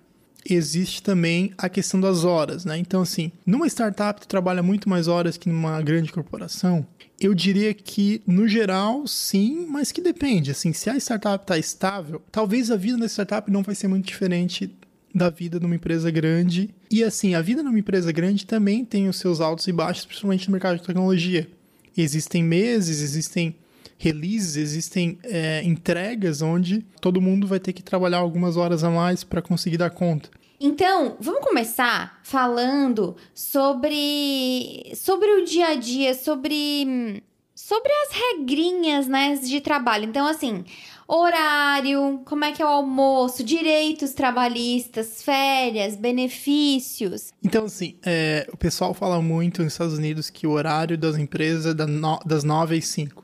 existe 0.49 1.03
também 1.03 1.53
a 1.57 1.67
questão 1.69 1.99
das 1.99 2.23
horas, 2.23 2.65
né? 2.65 2.77
Então, 2.77 3.01
assim, 3.01 3.31
numa 3.45 3.67
startup 3.67 4.21
tu 4.21 4.27
trabalha 4.27 4.63
muito 4.63 4.89
mais 4.89 5.07
horas 5.07 5.37
que 5.37 5.49
numa 5.49 5.81
grande 5.81 6.11
corporação. 6.11 6.85
Eu 7.19 7.33
diria 7.33 7.73
que, 7.73 8.21
no 8.25 8.47
geral, 8.47 9.05
sim, 9.05 9.67
mas 9.69 9.91
que 9.91 10.01
depende. 10.01 10.51
Assim, 10.51 10.71
se 10.71 10.89
a 10.89 10.95
startup 10.95 11.43
está 11.43 11.57
estável, 11.57 12.21
talvez 12.31 12.71
a 12.71 12.77
vida 12.77 12.97
da 12.97 13.07
startup 13.07 13.51
não 13.51 13.61
vai 13.61 13.75
ser 13.75 13.89
muito 13.89 14.05
diferente 14.05 14.73
da 15.13 15.29
vida 15.29 15.59
numa 15.59 15.75
empresa 15.75 16.09
grande. 16.11 16.69
E, 16.91 17.03
assim, 17.03 17.35
a 17.35 17.41
vida 17.41 17.63
numa 17.63 17.79
empresa 17.79 18.11
grande 18.11 18.45
também 18.45 18.85
tem 18.85 19.07
os 19.07 19.17
seus 19.17 19.41
altos 19.41 19.67
e 19.67 19.71
baixos, 19.71 20.05
principalmente 20.05 20.47
no 20.47 20.51
mercado 20.51 20.77
de 20.77 20.83
tecnologia. 20.83 21.49
Existem 21.97 22.43
meses, 22.43 23.01
existem 23.01 23.55
releases, 23.97 24.55
existem 24.55 25.19
é, 25.23 25.61
entregas 25.63 26.41
onde 26.41 26.85
todo 27.01 27.21
mundo 27.21 27.45
vai 27.45 27.59
ter 27.59 27.73
que 27.73 27.83
trabalhar 27.83 28.19
algumas 28.19 28.55
horas 28.55 28.83
a 28.83 28.89
mais 28.89 29.23
para 29.23 29.41
conseguir 29.41 29.77
dar 29.77 29.89
conta. 29.89 30.29
Então, 30.59 31.17
vamos 31.19 31.41
começar 31.41 32.19
falando 32.23 33.15
sobre 33.33 34.91
sobre 34.93 35.29
o 35.31 35.45
dia 35.45 35.69
a 35.69 35.75
dia, 35.75 36.13
sobre 36.13 37.23
sobre 37.55 37.91
as 37.91 38.09
regrinhas, 38.13 39.07
né, 39.07 39.35
de 39.35 39.61
trabalho. 39.61 40.05
Então, 40.05 40.25
assim, 40.25 40.63
horário, 41.11 42.21
como 42.25 42.45
é 42.45 42.51
que 42.51 42.61
é 42.61 42.65
o 42.65 42.67
almoço, 42.67 43.43
direitos 43.43 44.13
trabalhistas, 44.13 45.23
férias, 45.23 45.95
benefícios. 45.95 47.33
Então, 47.43 47.65
assim, 47.65 47.95
é, 48.05 48.47
o 48.53 48.57
pessoal 48.57 48.93
fala 48.93 49.21
muito 49.21 49.63
nos 49.63 49.73
Estados 49.73 49.97
Unidos 49.97 50.29
que 50.29 50.45
o 50.45 50.51
horário 50.51 50.97
das 50.97 51.17
empresas 51.17 51.65
é 51.65 51.73
das 51.73 52.43
9 52.43 52.77
às 52.77 52.85
5. 52.85 53.23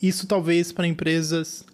Isso 0.00 0.26
talvez 0.26 0.70
para 0.70 0.86
empresas 0.86 1.64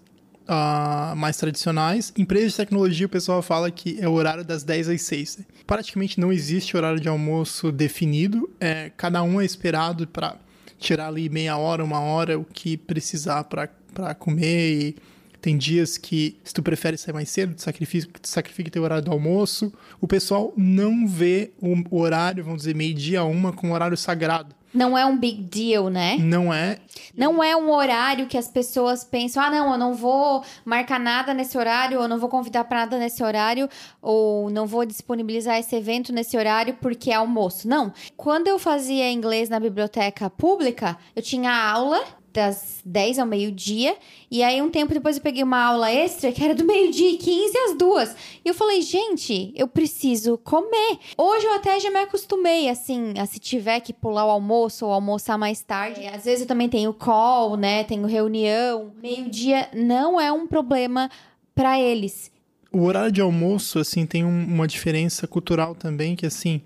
ah, 0.46 1.14
mais 1.16 1.36
tradicionais. 1.36 2.12
Empresas 2.16 2.52
de 2.52 2.56
tecnologia, 2.56 3.06
o 3.06 3.08
pessoal 3.08 3.42
fala 3.42 3.70
que 3.70 3.98
é 4.00 4.08
o 4.08 4.12
horário 4.12 4.44
das 4.44 4.62
10 4.62 4.88
às 4.88 5.02
6. 5.02 5.40
Praticamente 5.66 6.20
não 6.20 6.32
existe 6.32 6.76
horário 6.76 7.00
de 7.00 7.08
almoço 7.08 7.70
definido. 7.70 8.48
É, 8.60 8.90
cada 8.96 9.22
um 9.22 9.40
é 9.40 9.44
esperado 9.44 10.06
para 10.06 10.36
tirar 10.78 11.08
ali 11.08 11.28
meia 11.28 11.56
hora, 11.56 11.84
uma 11.84 12.00
hora, 12.00 12.38
o 12.38 12.44
que 12.44 12.76
precisar 12.76 13.44
para 13.44 13.68
comer. 14.14 14.80
E 14.80 14.96
tem 15.42 15.58
dias 15.58 15.98
que, 15.98 16.38
se 16.44 16.54
tu 16.54 16.62
prefere 16.62 16.96
sair 16.96 17.12
mais 17.12 17.28
cedo, 17.28 17.54
tu 17.54 17.62
sacrifica, 17.62 18.18
tu 18.20 18.28
sacrifica 18.28 18.70
teu 18.70 18.84
horário 18.84 19.04
do 19.04 19.10
almoço. 19.10 19.72
O 20.00 20.06
pessoal 20.06 20.52
não 20.56 21.06
vê 21.06 21.52
o 21.60 21.98
horário, 21.98 22.44
vamos 22.44 22.60
dizer, 22.60 22.76
meio-dia 22.76 23.20
a 23.20 23.24
uma, 23.24 23.52
como 23.52 23.74
horário 23.74 23.96
sagrado. 23.96 24.54
Não 24.72 24.96
é 24.96 25.04
um 25.04 25.18
big 25.18 25.42
deal, 25.42 25.90
né? 25.90 26.16
Não 26.18 26.54
é. 26.54 26.78
Não 27.14 27.44
é 27.44 27.54
um 27.54 27.70
horário 27.70 28.26
que 28.26 28.38
as 28.38 28.48
pessoas 28.48 29.04
pensam, 29.04 29.42
ah, 29.42 29.50
não, 29.50 29.72
eu 29.72 29.78
não 29.78 29.94
vou 29.94 30.42
marcar 30.64 30.98
nada 30.98 31.34
nesse 31.34 31.58
horário, 31.58 32.00
ou 32.00 32.08
não 32.08 32.18
vou 32.18 32.28
convidar 32.28 32.64
para 32.64 32.80
nada 32.80 32.98
nesse 32.98 33.22
horário, 33.22 33.68
ou 34.00 34.48
não 34.48 34.66
vou 34.66 34.86
disponibilizar 34.86 35.58
esse 35.58 35.76
evento 35.76 36.12
nesse 36.12 36.38
horário 36.38 36.78
porque 36.80 37.10
é 37.10 37.14
almoço. 37.14 37.68
Não. 37.68 37.92
Quando 38.16 38.48
eu 38.48 38.58
fazia 38.58 39.10
inglês 39.10 39.50
na 39.50 39.60
biblioteca 39.60 40.30
pública, 40.30 40.96
eu 41.14 41.20
tinha 41.20 41.52
aula 41.52 42.21
das 42.32 42.80
10 42.84 43.18
ao 43.18 43.26
meio-dia, 43.26 43.96
e 44.30 44.42
aí 44.42 44.60
um 44.62 44.70
tempo 44.70 44.94
depois 44.94 45.16
eu 45.16 45.22
peguei 45.22 45.42
uma 45.42 45.62
aula 45.62 45.90
extra 45.90 46.32
que 46.32 46.42
era 46.42 46.54
do 46.54 46.64
meio-dia 46.64 47.10
e 47.10 47.16
15 47.18 47.58
às 47.58 47.76
duas. 47.76 48.16
E 48.44 48.48
eu 48.48 48.54
falei, 48.54 48.80
gente, 48.82 49.52
eu 49.54 49.68
preciso 49.68 50.38
comer. 50.38 50.98
Hoje 51.16 51.46
eu 51.46 51.54
até 51.54 51.78
já 51.78 51.90
me 51.90 51.98
acostumei, 52.00 52.68
assim, 52.68 53.14
a 53.18 53.26
se 53.26 53.38
tiver 53.38 53.80
que 53.80 53.92
pular 53.92 54.24
o 54.26 54.30
almoço 54.30 54.86
ou 54.86 54.92
almoçar 54.92 55.36
mais 55.36 55.62
tarde. 55.62 56.00
É, 56.02 56.14
Às 56.14 56.24
vezes 56.24 56.40
eu 56.42 56.46
também 56.46 56.68
tenho 56.68 56.92
call, 56.94 57.56
né? 57.56 57.84
Tenho 57.84 58.06
reunião. 58.06 58.92
Meio-dia 59.02 59.68
não 59.74 60.20
é 60.20 60.32
um 60.32 60.46
problema 60.46 61.10
para 61.54 61.78
eles. 61.78 62.30
O 62.72 62.84
horário 62.84 63.12
de 63.12 63.20
almoço, 63.20 63.78
assim, 63.78 64.06
tem 64.06 64.24
um- 64.24 64.44
uma 64.46 64.66
diferença 64.66 65.26
cultural 65.26 65.74
também, 65.74 66.16
que 66.16 66.24
assim, 66.24 66.62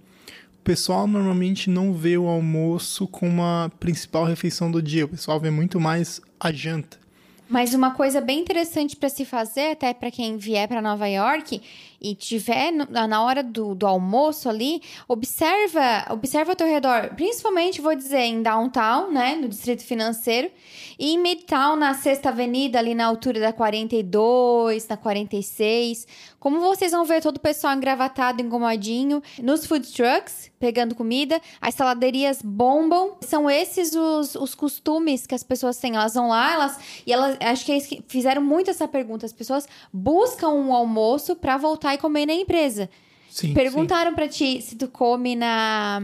pessoal 0.66 1.06
normalmente 1.06 1.70
não 1.70 1.94
vê 1.94 2.18
o 2.18 2.26
almoço 2.26 3.06
como 3.06 3.40
a 3.40 3.70
principal 3.78 4.24
refeição 4.24 4.68
do 4.68 4.82
dia. 4.82 5.04
O 5.04 5.08
pessoal 5.08 5.38
vê 5.38 5.48
muito 5.48 5.78
mais 5.78 6.20
a 6.40 6.50
janta. 6.50 6.98
Mas 7.48 7.74
uma 7.74 7.92
coisa 7.92 8.20
bem 8.20 8.40
interessante 8.40 8.96
para 8.96 9.08
se 9.08 9.24
fazer, 9.24 9.72
até 9.72 9.94
para 9.94 10.10
quem 10.10 10.36
vier 10.36 10.66
para 10.66 10.82
Nova 10.82 11.06
York 11.08 11.62
e 12.00 12.14
tiver 12.14 12.72
na 12.72 13.22
hora 13.22 13.42
do, 13.42 13.74
do 13.74 13.86
almoço 13.86 14.48
ali, 14.48 14.82
observa, 15.08 16.06
observa 16.10 16.52
ao 16.52 16.56
teu 16.56 16.66
redor, 16.66 17.14
principalmente 17.14 17.80
vou 17.80 17.94
dizer 17.94 18.20
em 18.20 18.42
downtown, 18.42 19.10
né, 19.10 19.34
no 19.36 19.48
distrito 19.48 19.82
financeiro, 19.82 20.50
e 20.98 21.14
em 21.14 21.18
Midtown, 21.18 21.76
na 21.76 21.94
Sexta 21.94 22.30
Avenida, 22.30 22.78
ali 22.78 22.94
na 22.94 23.06
altura 23.06 23.40
da 23.40 23.52
42, 23.52 24.88
na 24.88 24.96
46. 24.96 26.06
Como 26.38 26.60
vocês 26.60 26.92
vão 26.92 27.04
ver 27.04 27.20
todo 27.20 27.36
o 27.36 27.40
pessoal 27.40 27.74
engravatado, 27.74 28.40
engomadinho, 28.40 29.22
nos 29.42 29.66
food 29.66 29.92
trucks, 29.92 30.50
pegando 30.58 30.94
comida, 30.94 31.40
as 31.60 31.74
saladerias 31.74 32.40
bombam. 32.40 33.16
São 33.20 33.50
esses 33.50 33.94
os, 33.94 34.34
os 34.36 34.54
costumes 34.54 35.26
que 35.26 35.34
as 35.34 35.42
pessoas 35.42 35.76
têm. 35.78 35.96
Elas 35.96 36.14
vão 36.14 36.28
lá, 36.28 36.52
elas 36.52 36.78
e 37.06 37.12
elas 37.12 37.35
acho 37.40 37.64
que 37.64 37.72
eles 37.72 37.88
fizeram 38.08 38.42
muito 38.42 38.70
essa 38.70 38.86
pergunta. 38.88 39.24
As 39.26 39.32
pessoas 39.32 39.66
buscam 39.92 40.48
um 40.50 40.72
almoço 40.72 41.36
pra 41.36 41.56
voltar 41.56 41.94
e 41.94 41.98
comer 41.98 42.26
na 42.26 42.34
empresa. 42.34 42.88
Sim. 43.30 43.52
Perguntaram 43.54 44.14
pra 44.14 44.28
ti 44.28 44.60
se 44.62 44.76
tu 44.76 44.88
come 44.88 45.36
na. 45.36 46.00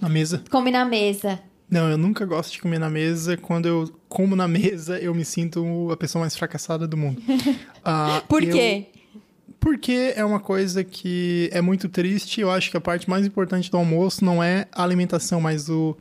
Na 0.00 0.08
mesa. 0.08 0.42
come 0.50 0.70
na 0.70 0.84
mesa. 0.84 1.40
Não, 1.70 1.88
eu 1.88 1.96
nunca 1.98 2.24
gosto 2.26 2.52
de 2.52 2.60
comer 2.60 2.78
na 2.78 2.90
mesa. 2.90 3.36
Quando 3.36 3.66
eu 3.66 3.92
como 4.08 4.36
na 4.36 4.46
mesa, 4.46 4.98
eu 4.98 5.14
me 5.14 5.24
sinto 5.24 5.90
a 5.90 5.96
pessoa 5.96 6.20
mais 6.20 6.36
fracassada 6.36 6.86
do 6.86 6.96
mundo. 6.96 7.20
Ah, 7.86 8.22
Por 8.28 8.42
eu- 8.42 8.50
quê? 8.54 8.86
Porque 9.60 10.12
é 10.16 10.24
uma 10.24 10.40
coisa 10.40 10.82
que 10.82 11.50
é 11.52 11.60
muito 11.60 11.86
triste. 11.88 12.40
Eu 12.40 12.50
acho 12.50 12.70
que 12.70 12.76
a 12.76 12.80
parte 12.80 13.08
mais 13.10 13.26
importante 13.26 13.70
do 13.70 13.76
almoço 13.76 14.24
não 14.24 14.42
é 14.42 14.66
a 14.72 14.82
alimentação, 14.82 15.38
mas 15.40 15.68
o, 15.68 15.94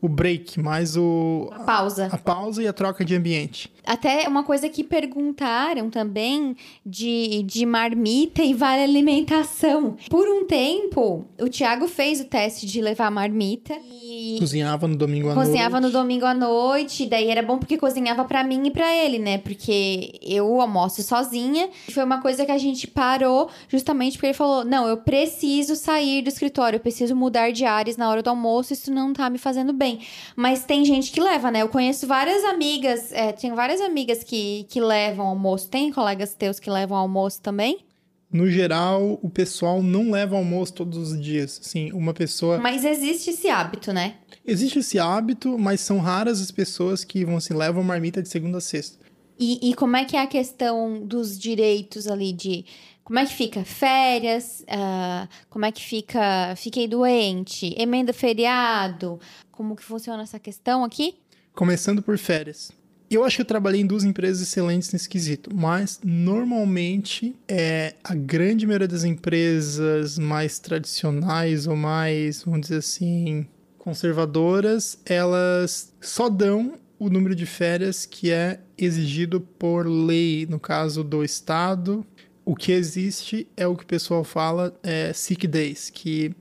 o 0.00 0.08
break, 0.08 0.60
mais 0.60 0.96
o, 0.96 1.50
Pausa. 1.66 2.08
a 2.12 2.18
pausa 2.18 2.62
e 2.62 2.68
a 2.68 2.72
troca 2.72 3.04
de 3.04 3.14
ambiente. 3.16 3.72
Até 3.86 4.28
uma 4.28 4.42
coisa 4.42 4.68
que 4.68 4.82
perguntaram 4.84 5.90
também 5.90 6.56
de, 6.84 7.42
de 7.42 7.64
marmita 7.66 8.42
e 8.42 8.54
vale 8.54 8.82
alimentação. 8.82 9.96
Por 10.10 10.28
um 10.28 10.46
tempo, 10.46 11.24
o 11.40 11.48
Thiago 11.48 11.86
fez 11.88 12.20
o 12.20 12.24
teste 12.24 12.66
de 12.66 12.80
levar 12.80 13.10
marmita 13.10 13.74
e 13.92 14.36
Cozinhava 14.38 14.86
no 14.88 14.96
domingo 14.96 15.30
à 15.30 15.34
cozinhava 15.34 15.76
no 15.76 15.82
noite. 15.82 15.92
domingo 15.92 16.24
à 16.26 16.34
noite. 16.34 17.06
Daí 17.06 17.28
era 17.30 17.42
bom 17.42 17.58
porque 17.58 17.76
cozinhava 17.76 18.24
pra 18.24 18.42
mim 18.44 18.66
e 18.66 18.70
pra 18.70 18.94
ele, 18.94 19.18
né? 19.18 19.38
Porque 19.38 20.18
eu 20.22 20.60
almoço 20.60 21.02
sozinha. 21.02 21.68
E 21.88 21.92
foi 21.92 22.04
uma 22.04 22.20
coisa 22.20 22.44
que 22.44 22.52
a 22.52 22.58
gente 22.58 22.86
parou 22.86 23.48
justamente 23.68 24.12
porque 24.16 24.26
ele 24.28 24.34
falou: 24.34 24.64
Não, 24.64 24.86
eu 24.88 24.96
preciso 24.98 25.76
sair 25.76 26.22
do 26.22 26.28
escritório, 26.28 26.76
eu 26.76 26.80
preciso 26.80 27.14
mudar 27.14 27.50
de 27.52 27.64
áreas 27.64 27.96
na 27.96 28.08
hora 28.08 28.22
do 28.22 28.30
almoço, 28.30 28.72
isso 28.72 28.92
não 28.92 29.12
tá 29.12 29.28
me 29.30 29.38
fazendo 29.38 29.72
bem. 29.72 30.00
Mas 30.36 30.64
tem 30.64 30.84
gente 30.84 31.10
que 31.12 31.20
leva, 31.20 31.50
né? 31.50 31.62
Eu 31.62 31.68
conheço 31.68 32.06
várias 32.06 32.44
amigas, 32.44 33.12
é, 33.12 33.32
tenho 33.32 33.54
várias 33.54 33.73
amigas 33.80 34.22
que, 34.22 34.64
que 34.64 34.80
levam 34.80 35.26
almoço. 35.26 35.68
Tem 35.68 35.92
colegas 35.92 36.34
teus 36.34 36.58
que 36.58 36.70
levam 36.70 36.96
almoço 36.96 37.40
também? 37.40 37.84
No 38.32 38.50
geral, 38.50 39.18
o 39.22 39.30
pessoal 39.30 39.82
não 39.82 40.10
leva 40.10 40.36
almoço 40.36 40.72
todos 40.72 40.98
os 40.98 41.20
dias. 41.20 41.60
Assim, 41.64 41.92
uma 41.92 42.12
pessoa. 42.12 42.58
Mas 42.58 42.84
existe 42.84 43.30
esse 43.30 43.48
hábito, 43.48 43.92
né? 43.92 44.16
Existe 44.44 44.80
esse 44.80 44.98
hábito, 44.98 45.58
mas 45.58 45.80
são 45.80 45.98
raras 45.98 46.40
as 46.40 46.50
pessoas 46.50 47.04
que 47.04 47.24
vão 47.24 47.36
assim, 47.36 47.54
levam 47.54 47.82
marmita 47.84 48.20
de 48.20 48.28
segunda 48.28 48.58
a 48.58 48.60
sexta. 48.60 48.98
E, 49.38 49.70
e 49.70 49.74
como 49.74 49.96
é 49.96 50.04
que 50.04 50.16
é 50.16 50.20
a 50.20 50.26
questão 50.26 51.04
dos 51.04 51.38
direitos 51.38 52.06
ali 52.06 52.32
de 52.32 52.64
como 53.02 53.18
é 53.18 53.26
que 53.26 53.34
fica 53.34 53.64
férias, 53.64 54.64
ah, 54.68 55.28
como 55.50 55.64
é 55.64 55.72
que 55.72 55.82
fica 55.82 56.54
fiquei 56.56 56.88
doente, 56.88 57.74
emenda 57.76 58.12
feriado, 58.12 59.20
como 59.52 59.76
que 59.76 59.84
funciona 59.84 60.22
essa 60.22 60.38
questão 60.38 60.84
aqui? 60.84 61.16
Começando 61.54 62.02
por 62.02 62.16
férias. 62.18 62.72
Eu 63.10 63.22
acho 63.22 63.36
que 63.36 63.42
eu 63.42 63.46
trabalhei 63.46 63.80
em 63.80 63.86
duas 63.86 64.02
empresas 64.02 64.42
excelentes 64.42 64.92
nesse 64.92 65.08
quesito, 65.08 65.54
mas 65.54 66.00
normalmente 66.02 67.36
é 67.46 67.94
a 68.02 68.14
grande 68.14 68.66
maioria 68.66 68.88
das 68.88 69.04
empresas 69.04 70.18
mais 70.18 70.58
tradicionais 70.58 71.66
ou 71.66 71.76
mais, 71.76 72.42
vamos 72.42 72.62
dizer 72.62 72.78
assim, 72.78 73.46
conservadoras, 73.78 74.98
elas 75.04 75.92
só 76.00 76.28
dão 76.28 76.78
o 76.98 77.10
número 77.10 77.34
de 77.34 77.44
férias 77.44 78.06
que 78.06 78.30
é 78.30 78.60
exigido 78.78 79.40
por 79.40 79.86
lei, 79.86 80.46
no 80.48 80.58
caso 80.58 81.04
do 81.04 81.22
estado. 81.22 82.04
O 82.44 82.56
que 82.56 82.72
existe 82.72 83.46
é 83.56 83.66
o 83.66 83.76
que 83.76 83.84
o 83.84 83.86
pessoal 83.86 84.24
fala 84.24 84.74
é 84.82 85.12
sick 85.12 85.46
days, 85.46 85.90
que 85.90 86.34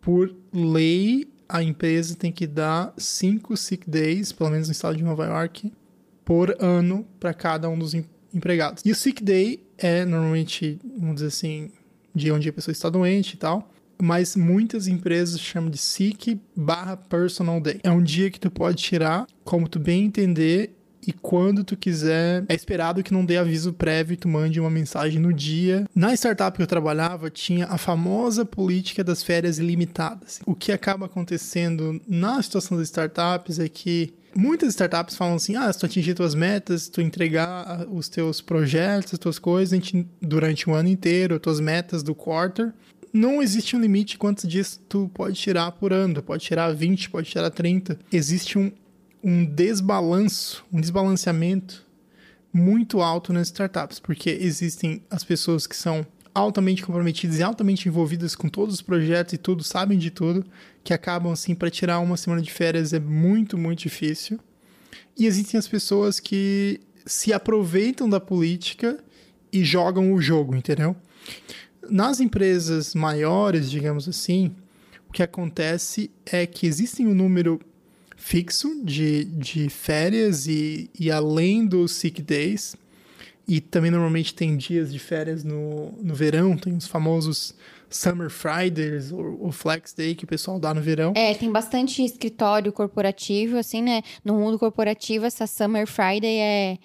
por 0.00 0.34
lei 0.52 1.26
a 1.48 1.62
empresa 1.62 2.14
tem 2.14 2.30
que 2.30 2.46
dar 2.46 2.92
cinco 2.96 3.56
sick 3.56 3.88
days, 3.88 4.32
pelo 4.32 4.50
menos 4.50 4.68
no 4.68 4.72
estado 4.72 4.96
de 4.96 5.02
Nova 5.02 5.24
York, 5.26 5.72
por 6.26 6.54
ano 6.60 7.06
para 7.18 7.32
cada 7.32 7.70
um 7.70 7.78
dos 7.78 7.94
empregados. 8.34 8.82
E 8.84 8.90
o 8.90 8.94
sick 8.94 9.22
day 9.22 9.64
é 9.78 10.04
normalmente, 10.04 10.78
vamos 10.98 11.14
dizer 11.16 11.28
assim, 11.28 11.70
de 12.12 12.30
onde 12.32 12.48
a 12.48 12.52
pessoa 12.52 12.72
está 12.72 12.90
doente 12.90 13.34
e 13.34 13.36
tal 13.38 13.70
mas 13.98 14.36
muitas 14.36 14.86
empresas 14.86 15.40
chamam 15.40 15.70
de 15.70 15.78
sick 15.78 16.38
barra 16.54 16.96
personal 16.96 17.60
day. 17.60 17.80
É 17.82 17.90
um 17.90 18.02
dia 18.02 18.30
que 18.30 18.38
tu 18.38 18.50
pode 18.50 18.76
tirar 18.82 19.26
como 19.44 19.68
tu 19.68 19.78
bem 19.78 20.04
entender 20.04 20.75
e 21.06 21.12
quando 21.12 21.64
tu 21.64 21.76
quiser. 21.76 22.44
É 22.48 22.54
esperado 22.54 23.02
que 23.02 23.12
não 23.12 23.24
dê 23.24 23.36
aviso 23.36 23.72
prévio 23.72 24.14
e 24.14 24.16
tu 24.16 24.28
mande 24.28 24.60
uma 24.60 24.70
mensagem 24.70 25.20
no 25.20 25.32
dia. 25.32 25.86
Na 25.94 26.12
startup 26.14 26.56
que 26.56 26.62
eu 26.62 26.66
trabalhava, 26.66 27.30
tinha 27.30 27.66
a 27.66 27.78
famosa 27.78 28.44
política 28.44 29.04
das 29.04 29.22
férias 29.22 29.58
ilimitadas. 29.58 30.40
O 30.44 30.54
que 30.54 30.72
acaba 30.72 31.06
acontecendo 31.06 32.00
na 32.08 32.42
situação 32.42 32.76
das 32.76 32.88
startups 32.88 33.58
é 33.58 33.68
que 33.68 34.14
muitas 34.34 34.70
startups 34.70 35.16
falam 35.16 35.36
assim: 35.36 35.56
ah, 35.56 35.72
se 35.72 35.78
tu 35.78 35.86
atingir 35.86 36.14
tuas 36.14 36.34
metas, 36.34 36.82
se 36.82 36.90
tu 36.90 37.00
entregar 37.00 37.86
os 37.90 38.08
teus 38.08 38.40
projetos, 38.40 39.14
as 39.14 39.18
tuas 39.18 39.38
coisas 39.38 39.80
durante 40.20 40.68
o 40.68 40.74
ano 40.74 40.88
inteiro, 40.88 41.40
tuas 41.40 41.60
metas 41.60 42.02
do 42.02 42.14
quarter, 42.14 42.72
não 43.12 43.42
existe 43.42 43.74
um 43.74 43.80
limite 43.80 44.18
quantos 44.18 44.46
dias 44.46 44.80
tu 44.88 45.10
pode 45.14 45.36
tirar 45.36 45.72
por 45.72 45.92
ano. 45.92 46.22
Pode 46.22 46.44
tirar 46.44 46.72
20, 46.72 47.10
pode 47.10 47.30
tirar 47.30 47.50
30. 47.50 47.98
Existe 48.12 48.58
um, 48.58 48.70
um 49.26 49.44
desbalanço, 49.44 50.64
um 50.72 50.80
desbalanceamento 50.80 51.84
muito 52.52 53.02
alto 53.02 53.32
nas 53.32 53.48
startups, 53.48 53.98
porque 53.98 54.30
existem 54.30 55.02
as 55.10 55.24
pessoas 55.24 55.66
que 55.66 55.74
são 55.74 56.06
altamente 56.32 56.84
comprometidas 56.84 57.40
e 57.40 57.42
altamente 57.42 57.88
envolvidas 57.88 58.36
com 58.36 58.48
todos 58.48 58.76
os 58.76 58.82
projetos 58.82 59.32
e 59.32 59.36
tudo, 59.36 59.64
sabem 59.64 59.98
de 59.98 60.12
tudo, 60.12 60.46
que 60.84 60.94
acabam 60.94 61.32
assim 61.32 61.56
para 61.56 61.68
tirar 61.68 61.98
uma 61.98 62.16
semana 62.16 62.40
de 62.40 62.52
férias 62.52 62.92
é 62.92 63.00
muito, 63.00 63.58
muito 63.58 63.80
difícil. 63.80 64.38
E 65.18 65.26
existem 65.26 65.58
as 65.58 65.66
pessoas 65.66 66.20
que 66.20 66.78
se 67.04 67.32
aproveitam 67.32 68.08
da 68.08 68.20
política 68.20 68.96
e 69.52 69.64
jogam 69.64 70.12
o 70.12 70.22
jogo, 70.22 70.54
entendeu? 70.54 70.94
Nas 71.90 72.20
empresas 72.20 72.94
maiores, 72.94 73.68
digamos 73.68 74.08
assim, 74.08 74.54
o 75.08 75.12
que 75.12 75.22
acontece 75.22 76.12
é 76.24 76.46
que 76.46 76.64
existe 76.64 77.04
um 77.04 77.12
número 77.12 77.58
fixo 78.26 78.82
de, 78.82 79.24
de 79.24 79.68
férias 79.68 80.48
e, 80.48 80.90
e 80.98 81.12
além 81.12 81.64
dos 81.64 81.92
sick 81.92 82.20
days, 82.20 82.74
e 83.46 83.60
também 83.60 83.88
normalmente 83.88 84.34
tem 84.34 84.56
dias 84.56 84.92
de 84.92 84.98
férias 84.98 85.44
no, 85.44 85.92
no 86.02 86.12
verão, 86.12 86.56
tem 86.56 86.76
os 86.76 86.88
famosos 86.88 87.54
Summer 87.88 88.28
Fridays 88.28 89.12
ou, 89.12 89.52
Flex 89.52 89.92
Day 89.92 90.16
que 90.16 90.24
o 90.24 90.26
pessoal 90.26 90.58
dá 90.58 90.74
no 90.74 90.80
verão. 90.80 91.12
É, 91.14 91.34
tem 91.34 91.52
bastante 91.52 92.04
escritório 92.04 92.72
corporativo, 92.72 93.58
assim, 93.58 93.80
né? 93.80 94.02
No 94.24 94.34
mundo 94.34 94.58
corporativo, 94.58 95.24
essa 95.24 95.46
Summer 95.46 95.86
Friday 95.86 96.36
é 96.36 96.78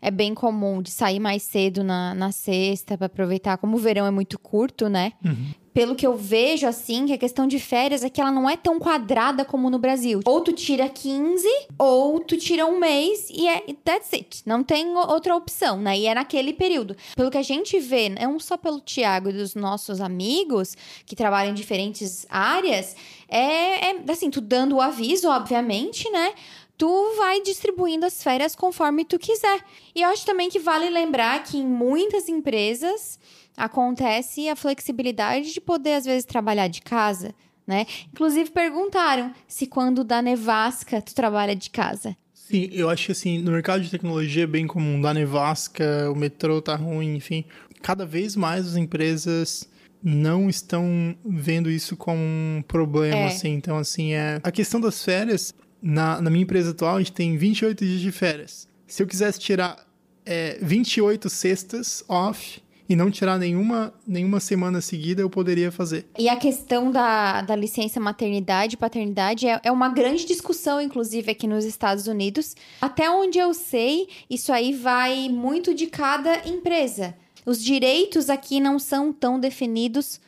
é 0.00 0.10
bem 0.10 0.32
comum 0.32 0.80
de 0.80 0.90
sair 0.90 1.18
mais 1.18 1.42
cedo 1.42 1.82
na, 1.82 2.14
na 2.14 2.30
sexta 2.30 2.96
para 2.96 3.06
aproveitar. 3.06 3.58
Como 3.58 3.76
o 3.76 3.80
verão 3.80 4.06
é 4.06 4.10
muito 4.10 4.38
curto, 4.38 4.88
né? 4.88 5.12
Uhum. 5.24 5.50
Pelo 5.78 5.94
que 5.94 6.04
eu 6.04 6.16
vejo, 6.16 6.66
assim, 6.66 7.06
que 7.06 7.12
a 7.12 7.18
questão 7.18 7.46
de 7.46 7.60
férias 7.60 8.02
é 8.02 8.10
que 8.10 8.20
ela 8.20 8.32
não 8.32 8.50
é 8.50 8.56
tão 8.56 8.80
quadrada 8.80 9.44
como 9.44 9.70
no 9.70 9.78
Brasil. 9.78 10.18
Ou 10.24 10.40
tu 10.40 10.52
tira 10.52 10.88
15, 10.88 11.46
ou 11.78 12.18
tu 12.18 12.36
tira 12.36 12.66
um 12.66 12.80
mês 12.80 13.28
e 13.30 13.46
é 13.46 13.60
that's 13.84 14.12
it. 14.12 14.42
Não 14.44 14.64
tem 14.64 14.96
outra 14.96 15.36
opção, 15.36 15.80
né? 15.80 15.96
E 15.96 16.08
é 16.08 16.14
naquele 16.16 16.52
período. 16.52 16.96
Pelo 17.14 17.30
que 17.30 17.38
a 17.38 17.42
gente 17.42 17.78
vê, 17.78 18.08
não 18.08 18.40
só 18.40 18.56
pelo 18.56 18.80
Tiago 18.80 19.28
e 19.28 19.34
dos 19.34 19.54
nossos 19.54 20.00
amigos 20.00 20.76
que 21.06 21.14
trabalham 21.14 21.52
em 21.52 21.54
diferentes 21.54 22.26
áreas, 22.28 22.96
é, 23.28 23.90
é 23.90 23.96
assim, 24.08 24.30
tu 24.30 24.40
dando 24.40 24.74
o 24.74 24.80
aviso, 24.80 25.28
obviamente, 25.28 26.10
né? 26.10 26.34
tu 26.76 27.14
vai 27.16 27.40
distribuindo 27.40 28.04
as 28.04 28.20
férias 28.20 28.56
conforme 28.56 29.04
tu 29.04 29.16
quiser. 29.16 29.64
E 29.94 30.02
eu 30.02 30.08
acho 30.08 30.26
também 30.26 30.48
que 30.48 30.58
vale 30.58 30.90
lembrar 30.90 31.42
que 31.44 31.58
em 31.58 31.66
muitas 31.66 32.28
empresas 32.28 33.18
acontece 33.58 34.48
a 34.48 34.56
flexibilidade 34.56 35.52
de 35.52 35.60
poder 35.60 35.94
às 35.94 36.04
vezes 36.04 36.24
trabalhar 36.24 36.68
de 36.68 36.80
casa, 36.80 37.34
né? 37.66 37.86
Inclusive 38.12 38.50
perguntaram 38.50 39.32
se 39.46 39.66
quando 39.66 40.04
dá 40.04 40.22
nevasca 40.22 41.02
tu 41.02 41.14
trabalha 41.14 41.54
de 41.54 41.68
casa. 41.68 42.16
Sim, 42.32 42.70
eu 42.72 42.88
acho 42.88 43.06
que 43.06 43.12
assim, 43.12 43.38
no 43.40 43.50
mercado 43.50 43.82
de 43.82 43.90
tecnologia 43.90 44.44
é 44.44 44.46
bem 44.46 44.66
comum, 44.66 44.98
dá 45.00 45.12
nevasca, 45.12 46.10
o 46.10 46.14
metrô 46.14 46.62
tá 46.62 46.76
ruim, 46.76 47.16
enfim. 47.16 47.44
Cada 47.82 48.06
vez 48.06 48.34
mais 48.34 48.66
as 48.66 48.76
empresas 48.76 49.68
não 50.02 50.48
estão 50.48 51.14
vendo 51.24 51.70
isso 51.70 51.96
como 51.96 52.20
um 52.20 52.62
problema, 52.66 53.16
é. 53.16 53.26
assim. 53.26 53.50
Então, 53.50 53.76
assim, 53.76 54.12
é... 54.12 54.40
a 54.42 54.50
questão 54.50 54.80
das 54.80 55.04
férias 55.04 55.52
na, 55.82 56.20
na 56.20 56.30
minha 56.30 56.42
empresa 56.42 56.70
atual, 56.70 56.96
a 56.96 56.98
gente 57.00 57.12
tem 57.12 57.36
28 57.36 57.84
dias 57.84 58.00
de 58.00 58.12
férias. 58.12 58.68
Se 58.86 59.02
eu 59.02 59.06
quisesse 59.06 59.38
tirar 59.38 59.76
é, 60.24 60.58
28 60.62 61.28
sextas 61.28 62.04
off 62.08 62.62
e 62.88 62.96
não 62.96 63.10
tirar 63.10 63.38
nenhuma, 63.38 63.92
nenhuma 64.06 64.40
semana 64.40 64.80
seguida, 64.80 65.20
eu 65.20 65.28
poderia 65.28 65.70
fazer. 65.70 66.06
E 66.18 66.28
a 66.28 66.36
questão 66.36 66.90
da, 66.90 67.42
da 67.42 67.54
licença 67.54 68.00
maternidade 68.00 68.74
e 68.74 68.76
paternidade 68.78 69.46
é, 69.46 69.60
é 69.62 69.70
uma 69.70 69.90
grande 69.90 70.24
discussão, 70.24 70.80
inclusive, 70.80 71.30
aqui 71.30 71.46
nos 71.46 71.64
Estados 71.64 72.06
Unidos. 72.06 72.56
Até 72.80 73.10
onde 73.10 73.38
eu 73.38 73.52
sei, 73.52 74.08
isso 74.30 74.52
aí 74.52 74.72
vai 74.72 75.28
muito 75.28 75.74
de 75.74 75.86
cada 75.86 76.48
empresa. 76.48 77.14
Os 77.44 77.62
direitos 77.62 78.30
aqui 78.30 78.58
não 78.58 78.78
são 78.78 79.12
tão 79.12 79.38
definidos 79.38 80.20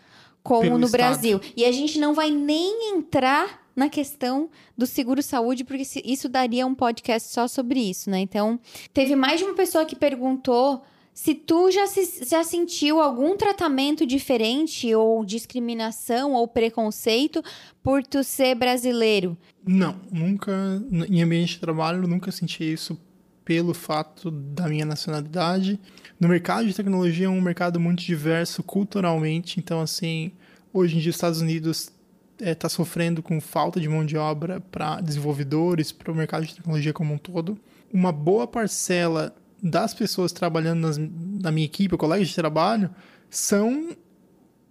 como 0.43 0.63
Pelo 0.63 0.79
no 0.79 0.87
Estado. 0.87 1.01
Brasil. 1.01 1.41
E 1.57 1.65
a 1.65 1.73
gente 1.73 1.99
não 1.99 2.13
vai 2.15 2.31
nem 2.31 2.95
entrar 2.95 3.61
na 3.75 3.89
questão 3.89 4.51
do 4.77 4.87
seguro-saúde, 4.87 5.65
porque 5.65 5.85
isso 6.05 6.29
daria 6.29 6.67
um 6.67 6.75
podcast 6.75 7.33
só 7.33 7.49
sobre 7.49 7.81
isso, 7.81 8.11
né? 8.11 8.19
Então, 8.19 8.61
teve 8.93 9.17
mais 9.17 9.39
de 9.39 9.45
uma 9.47 9.55
pessoa 9.55 9.87
que 9.87 9.97
perguntou 9.97 10.83
se 11.21 11.35
tu 11.35 11.71
já, 11.71 11.87
se, 11.87 12.25
já 12.25 12.43
sentiu 12.43 12.99
algum 12.99 13.37
tratamento 13.37 14.07
diferente 14.07 14.95
ou 14.95 15.23
discriminação 15.23 16.33
ou 16.33 16.49
preconceito 16.49 17.45
por 17.83 18.03
tu 18.03 18.25
ser 18.25 18.55
brasileiro. 18.55 19.37
Não, 19.63 20.01
nunca, 20.11 20.51
em 20.91 21.23
ambiente 21.23 21.57
de 21.57 21.61
trabalho, 21.61 22.09
nunca 22.09 22.33
senti 22.33 22.65
isso 22.65 22.99
pelo 23.45 23.75
fato 23.75 24.31
da 24.31 24.67
minha 24.67 24.87
nacionalidade. 24.87 25.79
No 26.19 26.27
mercado 26.27 26.67
de 26.67 26.73
tecnologia 26.73 27.27
é 27.27 27.29
um 27.29 27.43
mercado 27.43 27.79
muito 27.79 28.03
diverso 28.03 28.63
culturalmente, 28.63 29.61
então 29.61 29.83
assim, 29.83 30.33
hoje 30.73 30.97
em 30.97 31.01
dia 31.01 31.11
os 31.11 31.17
Estados 31.17 31.43
Unidos 31.43 31.93
está 32.39 32.51
é, 32.51 32.55
tá 32.55 32.69
sofrendo 32.71 33.23
com 33.23 33.43
falta 33.43 33.79
de 33.79 33.91
mão 33.91 34.07
de 34.07 34.17
obra 34.17 34.59
para 34.59 35.03
desenvolvedores, 35.03 35.93
para 35.93 36.11
o 36.11 36.17
mercado 36.17 36.47
de 36.47 36.55
tecnologia 36.55 36.95
como 36.95 37.13
um 37.13 37.19
todo. 37.19 37.59
Uma 37.93 38.11
boa 38.11 38.47
parcela 38.47 39.37
das 39.63 39.95
pessoas 39.95 40.33
trabalhando 40.33 40.81
nas, 40.81 40.99
na 40.99 41.51
minha 41.51 41.67
equipe, 41.67 41.97
colegas 41.97 42.29
de 42.29 42.35
trabalho, 42.35 42.91
são 43.29 43.97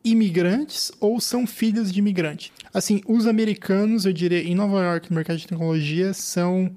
imigrantes 0.03 0.91
ou 0.99 1.19
são 1.19 1.45
filhos 1.45 1.91
de 1.91 1.99
imigrantes. 1.99 2.51
Assim, 2.73 3.01
os 3.07 3.27
americanos, 3.27 4.05
eu 4.05 4.13
diria, 4.13 4.41
em 4.41 4.55
Nova 4.55 4.81
York, 4.83 5.09
no 5.09 5.15
mercado 5.15 5.37
de 5.37 5.47
tecnologia, 5.47 6.13
são 6.13 6.71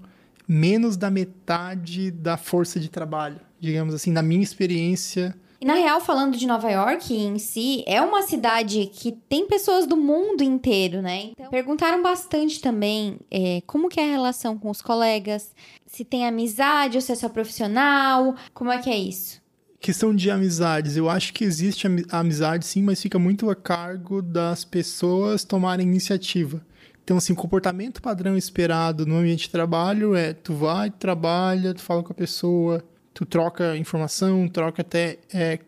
menos 0.46 0.96
da 0.96 1.10
metade 1.10 2.10
da 2.10 2.36
força 2.36 2.80
de 2.80 2.88
trabalho, 2.88 3.40
digamos 3.60 3.94
assim, 3.94 4.10
na 4.10 4.22
minha 4.22 4.42
experiência 4.42 5.34
e 5.62 5.64
na 5.64 5.74
real, 5.74 6.00
falando 6.00 6.36
de 6.36 6.44
Nova 6.44 6.68
York 6.68 7.14
em 7.14 7.38
si, 7.38 7.84
é 7.86 8.02
uma 8.02 8.22
cidade 8.22 8.90
que 8.92 9.12
tem 9.12 9.46
pessoas 9.46 9.86
do 9.86 9.96
mundo 9.96 10.42
inteiro, 10.42 11.00
né? 11.00 11.26
Então, 11.26 11.48
perguntaram 11.50 12.02
bastante 12.02 12.60
também 12.60 13.20
é, 13.30 13.62
como 13.64 13.88
que 13.88 14.00
é 14.00 14.02
a 14.02 14.10
relação 14.10 14.58
com 14.58 14.68
os 14.68 14.82
colegas, 14.82 15.54
se 15.86 16.04
tem 16.04 16.26
amizade 16.26 16.96
ou 16.96 17.00
se 17.00 17.12
é 17.12 17.14
só 17.14 17.28
profissional, 17.28 18.34
como 18.52 18.72
é 18.72 18.78
que 18.78 18.90
é 18.90 18.96
isso? 18.96 19.40
Questão 19.78 20.12
de 20.12 20.32
amizades, 20.32 20.96
eu 20.96 21.08
acho 21.08 21.32
que 21.32 21.44
existe 21.44 21.86
amizade 22.10 22.66
sim, 22.66 22.82
mas 22.82 23.00
fica 23.00 23.16
muito 23.16 23.48
a 23.48 23.54
cargo 23.54 24.20
das 24.20 24.64
pessoas 24.64 25.44
tomarem 25.44 25.86
iniciativa. 25.86 26.60
Então, 27.04 27.16
assim, 27.16 27.34
o 27.34 27.36
comportamento 27.36 28.02
padrão 28.02 28.36
esperado 28.36 29.06
no 29.06 29.14
ambiente 29.16 29.42
de 29.42 29.50
trabalho 29.50 30.16
é 30.16 30.32
tu 30.32 30.54
vai, 30.54 30.90
trabalha, 30.90 31.72
tu 31.72 31.82
fala 31.82 32.02
com 32.02 32.12
a 32.12 32.16
pessoa, 32.16 32.82
tu 33.14 33.24
troca 33.24 33.76
informação, 33.76 34.48
troca 34.48 34.82
até 34.82 35.18
é, 35.32 35.58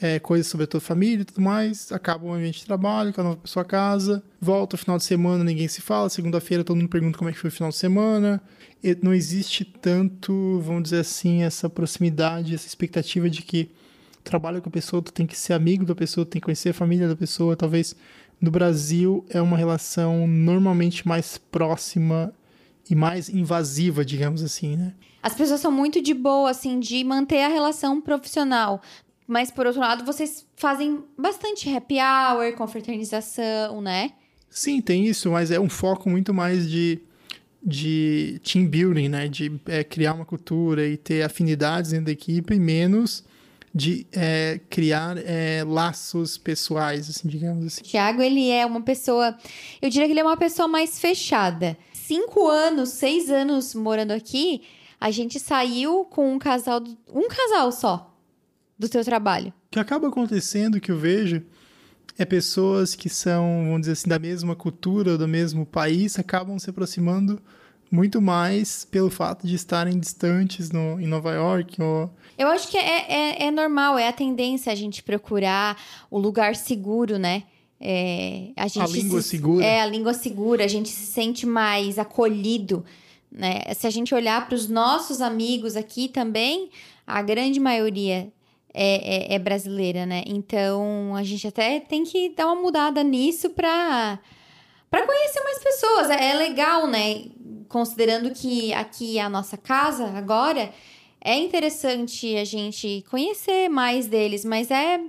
é, 0.00 0.18
coisas 0.18 0.46
sobre 0.46 0.64
a 0.64 0.66
tua 0.66 0.80
família 0.80 1.22
e 1.22 1.24
tudo 1.24 1.40
mais, 1.40 1.92
acaba 1.92 2.26
o 2.26 2.32
ambiente 2.32 2.60
de 2.60 2.66
trabalho, 2.66 3.12
cada 3.12 3.28
uma 3.28 3.36
pra 3.36 3.46
sua 3.46 3.64
casa, 3.64 4.22
volta 4.40 4.76
final 4.76 4.98
de 4.98 5.04
semana, 5.04 5.44
ninguém 5.44 5.68
se 5.68 5.80
fala, 5.80 6.08
segunda-feira 6.08 6.64
todo 6.64 6.76
mundo 6.76 6.88
pergunta 6.88 7.16
como 7.16 7.30
é 7.30 7.32
que 7.32 7.38
foi 7.38 7.48
o 7.48 7.52
final 7.52 7.70
de 7.70 7.76
semana, 7.76 8.42
e 8.82 8.96
não 9.00 9.14
existe 9.14 9.64
tanto, 9.64 10.60
vamos 10.60 10.84
dizer 10.84 11.00
assim, 11.00 11.42
essa 11.42 11.70
proximidade, 11.70 12.54
essa 12.54 12.66
expectativa 12.66 13.30
de 13.30 13.42
que 13.42 13.70
trabalha 14.24 14.60
com 14.60 14.68
a 14.68 14.72
pessoa, 14.72 15.02
tu 15.02 15.12
tem 15.12 15.26
que 15.26 15.38
ser 15.38 15.52
amigo 15.52 15.84
da 15.84 15.94
pessoa, 15.94 16.26
tem 16.26 16.40
que 16.40 16.46
conhecer 16.46 16.70
a 16.70 16.74
família 16.74 17.08
da 17.08 17.16
pessoa, 17.16 17.56
talvez 17.56 17.94
no 18.40 18.50
Brasil 18.50 19.24
é 19.30 19.40
uma 19.40 19.56
relação 19.56 20.26
normalmente 20.26 21.06
mais 21.06 21.38
próxima 21.38 22.32
e 22.88 22.94
mais 22.94 23.28
invasiva, 23.28 24.04
digamos 24.04 24.42
assim, 24.42 24.76
né? 24.76 24.94
As 25.22 25.34
pessoas 25.34 25.60
são 25.60 25.70
muito 25.70 26.02
de 26.02 26.12
boa, 26.12 26.50
assim, 26.50 26.80
de 26.80 27.02
manter 27.04 27.44
a 27.44 27.48
relação 27.48 28.00
profissional. 28.00 28.82
Mas, 29.26 29.50
por 29.50 29.66
outro 29.66 29.80
lado, 29.80 30.04
vocês 30.04 30.44
fazem 30.56 31.04
bastante 31.16 31.68
happy 31.72 31.96
hour, 31.98 32.52
confraternização, 32.54 33.80
né? 33.80 34.10
Sim, 34.50 34.80
tem 34.80 35.06
isso, 35.06 35.30
mas 35.30 35.50
é 35.50 35.58
um 35.58 35.68
foco 35.68 36.10
muito 36.10 36.34
mais 36.34 36.68
de, 36.68 37.00
de 37.62 38.40
team 38.44 38.66
building, 38.66 39.08
né? 39.08 39.28
De 39.28 39.60
é, 39.66 39.84
criar 39.84 40.14
uma 40.14 40.24
cultura 40.24 40.86
e 40.86 40.96
ter 40.96 41.22
afinidades 41.22 41.92
dentro 41.92 42.06
da 42.06 42.12
equipe, 42.12 42.54
e 42.54 42.58
menos 42.58 43.24
de 43.74 44.06
é, 44.12 44.60
criar 44.68 45.16
é, 45.16 45.64
laços 45.66 46.36
pessoais, 46.36 47.08
assim, 47.08 47.26
digamos 47.28 47.64
assim. 47.64 47.82
Tiago, 47.82 48.20
ele 48.20 48.50
é 48.50 48.66
uma 48.66 48.82
pessoa. 48.82 49.36
Eu 49.80 49.88
diria 49.88 50.06
que 50.06 50.12
ele 50.12 50.20
é 50.20 50.24
uma 50.24 50.36
pessoa 50.36 50.68
mais 50.68 51.00
fechada. 51.00 51.76
Cinco 52.14 52.46
anos, 52.46 52.90
seis 52.90 53.30
anos 53.30 53.74
morando 53.74 54.10
aqui, 54.10 54.60
a 55.00 55.10
gente 55.10 55.40
saiu 55.40 56.04
com 56.04 56.34
um 56.34 56.38
casal. 56.38 56.84
Um 57.10 57.26
casal 57.26 57.72
só 57.72 58.14
do 58.78 58.86
teu 58.86 59.02
trabalho. 59.02 59.48
O 59.48 59.70
que 59.70 59.80
acaba 59.80 60.08
acontecendo, 60.08 60.78
que 60.78 60.92
eu 60.92 60.98
vejo, 60.98 61.42
é 62.18 62.26
pessoas 62.26 62.94
que 62.94 63.08
são, 63.08 63.62
vamos 63.64 63.80
dizer 63.80 63.92
assim, 63.92 64.10
da 64.10 64.18
mesma 64.18 64.54
cultura, 64.54 65.16
do 65.16 65.26
mesmo 65.26 65.64
país, 65.64 66.18
acabam 66.18 66.58
se 66.58 66.68
aproximando 66.68 67.40
muito 67.90 68.20
mais 68.20 68.84
pelo 68.84 69.08
fato 69.08 69.46
de 69.46 69.54
estarem 69.54 69.98
distantes 69.98 70.70
no, 70.70 71.00
em 71.00 71.06
Nova 71.06 71.32
York. 71.32 71.80
Ou... 71.80 72.10
Eu 72.36 72.48
acho 72.48 72.68
que 72.68 72.76
é, 72.76 73.10
é, 73.10 73.46
é 73.46 73.50
normal, 73.50 73.98
é 73.98 74.06
a 74.06 74.12
tendência 74.12 74.70
a 74.70 74.76
gente 74.76 75.02
procurar 75.02 75.80
o 76.10 76.18
lugar 76.18 76.56
seguro, 76.56 77.18
né? 77.18 77.44
É, 77.84 78.52
a, 78.56 78.84
a, 78.84 78.86
língua 78.86 79.20
se, 79.20 79.30
segura. 79.30 79.64
É, 79.64 79.80
a 79.80 79.86
língua 79.86 80.14
segura, 80.14 80.64
a 80.64 80.68
gente 80.68 80.88
se 80.88 81.06
sente 81.06 81.44
mais 81.44 81.98
acolhido. 81.98 82.84
Né? 83.30 83.60
Se 83.74 83.88
a 83.88 83.90
gente 83.90 84.14
olhar 84.14 84.46
para 84.46 84.54
os 84.54 84.68
nossos 84.68 85.20
amigos 85.20 85.76
aqui 85.76 86.08
também, 86.08 86.70
a 87.04 87.20
grande 87.22 87.58
maioria 87.58 88.32
é, 88.72 89.32
é, 89.32 89.34
é, 89.34 89.38
brasileira, 89.38 90.06
né? 90.06 90.22
Então 90.26 91.14
a 91.16 91.22
gente 91.24 91.46
até 91.46 91.80
tem 91.80 92.04
que 92.04 92.30
dar 92.30 92.46
uma 92.46 92.54
mudada 92.54 93.02
nisso 93.02 93.50
para 93.50 94.18
para 94.88 95.06
conhecer 95.06 95.40
mais 95.42 95.58
pessoas. 95.58 96.10
É, 96.10 96.30
é 96.30 96.34
legal, 96.34 96.86
né? 96.86 97.24
Considerando 97.68 98.30
que 98.30 98.72
aqui 98.74 99.18
é 99.18 99.22
a 99.22 99.28
nossa 99.28 99.56
casa 99.56 100.06
agora, 100.10 100.72
é 101.20 101.36
interessante 101.36 102.36
a 102.36 102.44
gente 102.44 103.04
conhecer 103.10 103.68
mais 103.68 104.06
deles, 104.06 104.44
mas 104.44 104.70
é 104.70 105.00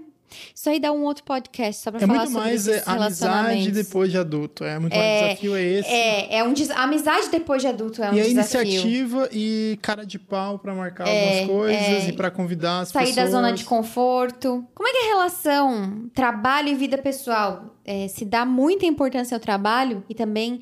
isso 0.54 0.70
aí 0.70 0.80
dá 0.80 0.92
um 0.92 1.04
outro 1.04 1.24
podcast 1.24 1.82
só 1.82 1.92
pra 1.92 2.02
é 2.02 2.08
falar 2.08 2.26
sobre 2.28 2.38
É 2.38 2.42
muito 2.42 2.50
mais 2.50 2.68
é, 2.68 2.84
amizade 2.86 3.72
depois 3.72 4.12
de 4.12 4.18
adulto. 4.18 4.64
É 4.64 4.80
muito 4.80 4.94
é, 4.94 4.98
mais 4.98 5.30
desafio 5.30 5.56
é 5.56 5.64
esse. 5.64 5.90
É, 5.90 6.38
é 6.38 6.44
um 6.44 6.54
des... 6.54 6.70
amizade 6.72 7.30
depois 7.30 7.62
de 7.62 7.68
adulto 7.68 8.04
é 8.04 8.10
um 8.10 8.14
e 8.14 8.22
desafio. 8.22 8.34
E 8.34 8.58
a 8.58 8.64
iniciativa 8.64 9.30
e 9.32 9.80
cara 9.82 10.06
de 10.06 10.20
pau 10.20 10.60
para 10.60 10.74
marcar 10.74 11.08
é, 11.08 11.42
algumas 11.42 11.60
coisas 11.60 12.06
é. 12.06 12.10
e 12.10 12.14
para 12.14 12.32
convidar 12.32 12.82
as 12.82 12.90
Sair 12.90 13.08
pessoas. 13.08 13.16
Sair 13.16 13.26
da 13.26 13.32
zona 13.32 13.54
de 13.54 13.64
conforto. 13.64 14.66
Como 14.74 14.88
é 14.88 14.92
que 14.92 14.98
é 14.98 15.02
a 15.02 15.08
relação 15.16 16.10
trabalho 16.14 16.70
e 16.70 16.76
vida 16.76 16.98
pessoal? 16.98 17.76
É, 17.86 18.08
se 18.08 18.26
dá 18.26 18.46
muita 18.46 18.86
importância 18.86 19.36
ao 19.36 19.42
trabalho 19.42 20.04
e 20.10 20.16
também 20.16 20.60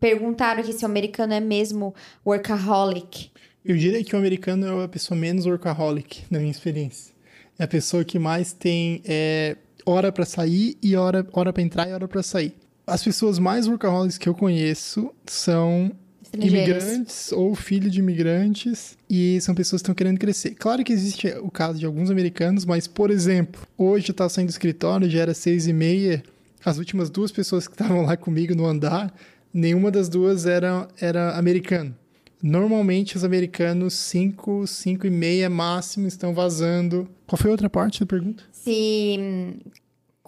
perguntaram 0.00 0.60
aqui 0.60 0.72
se 0.72 0.84
o 0.84 0.86
americano 0.86 1.32
é 1.32 1.40
mesmo 1.40 1.94
workaholic. 2.24 3.30
Eu 3.64 3.76
diria 3.76 4.02
que 4.02 4.14
o 4.14 4.18
americano 4.18 4.80
é 4.80 4.84
a 4.84 4.88
pessoa 4.88 5.18
menos 5.18 5.46
workaholic, 5.46 6.24
na 6.30 6.38
minha 6.38 6.50
experiência. 6.50 7.14
É 7.58 7.64
a 7.64 7.68
pessoa 7.68 8.04
que 8.04 8.18
mais 8.18 8.52
tem 8.52 9.02
é, 9.04 9.56
hora 9.84 10.12
para 10.12 10.24
sair 10.24 10.76
e 10.82 10.94
hora, 10.94 11.26
hora 11.32 11.52
para 11.52 11.62
entrar 11.62 11.88
e 11.88 11.92
hora 11.92 12.06
para 12.06 12.22
sair. 12.22 12.54
As 12.86 13.02
pessoas 13.02 13.38
mais 13.38 13.66
workaholics 13.66 14.16
que 14.16 14.28
eu 14.28 14.34
conheço 14.34 15.10
são 15.26 15.90
imigrantes 16.36 17.32
ou 17.32 17.54
filhos 17.54 17.92
de 17.92 18.00
imigrantes 18.00 18.96
e 19.08 19.40
são 19.40 19.54
pessoas 19.54 19.80
que 19.80 19.84
estão 19.84 19.94
querendo 19.94 20.18
crescer. 20.18 20.54
Claro 20.54 20.84
que 20.84 20.92
existe 20.92 21.28
o 21.42 21.50
caso 21.50 21.78
de 21.78 21.86
alguns 21.86 22.10
americanos, 22.10 22.64
mas, 22.64 22.86
por 22.86 23.10
exemplo, 23.10 23.60
hoje 23.76 24.08
eu 24.08 24.12
estava 24.12 24.28
saindo 24.28 24.48
do 24.48 24.52
escritório, 24.52 25.08
já 25.08 25.20
era 25.20 25.34
seis 25.34 25.66
e 25.66 25.72
meia, 25.72 26.22
as 26.64 26.78
últimas 26.78 27.10
duas 27.10 27.32
pessoas 27.32 27.66
que 27.66 27.74
estavam 27.74 28.02
lá 28.02 28.16
comigo 28.16 28.54
no 28.54 28.66
andar, 28.66 29.12
nenhuma 29.52 29.90
das 29.90 30.08
duas 30.08 30.46
era, 30.46 30.88
era 31.00 31.36
americano. 31.36 31.94
Normalmente 32.42 33.16
os 33.16 33.24
americanos 33.24 33.94
5, 33.94 34.66
5 34.66 35.06
e 35.06 35.10
meia 35.10 35.50
máximo 35.50 36.06
estão 36.06 36.32
vazando. 36.32 37.08
Qual 37.26 37.38
foi 37.38 37.50
a 37.50 37.52
outra 37.52 37.68
parte 37.70 38.00
da 38.00 38.06
pergunta? 38.06 38.44
Se 38.52 39.56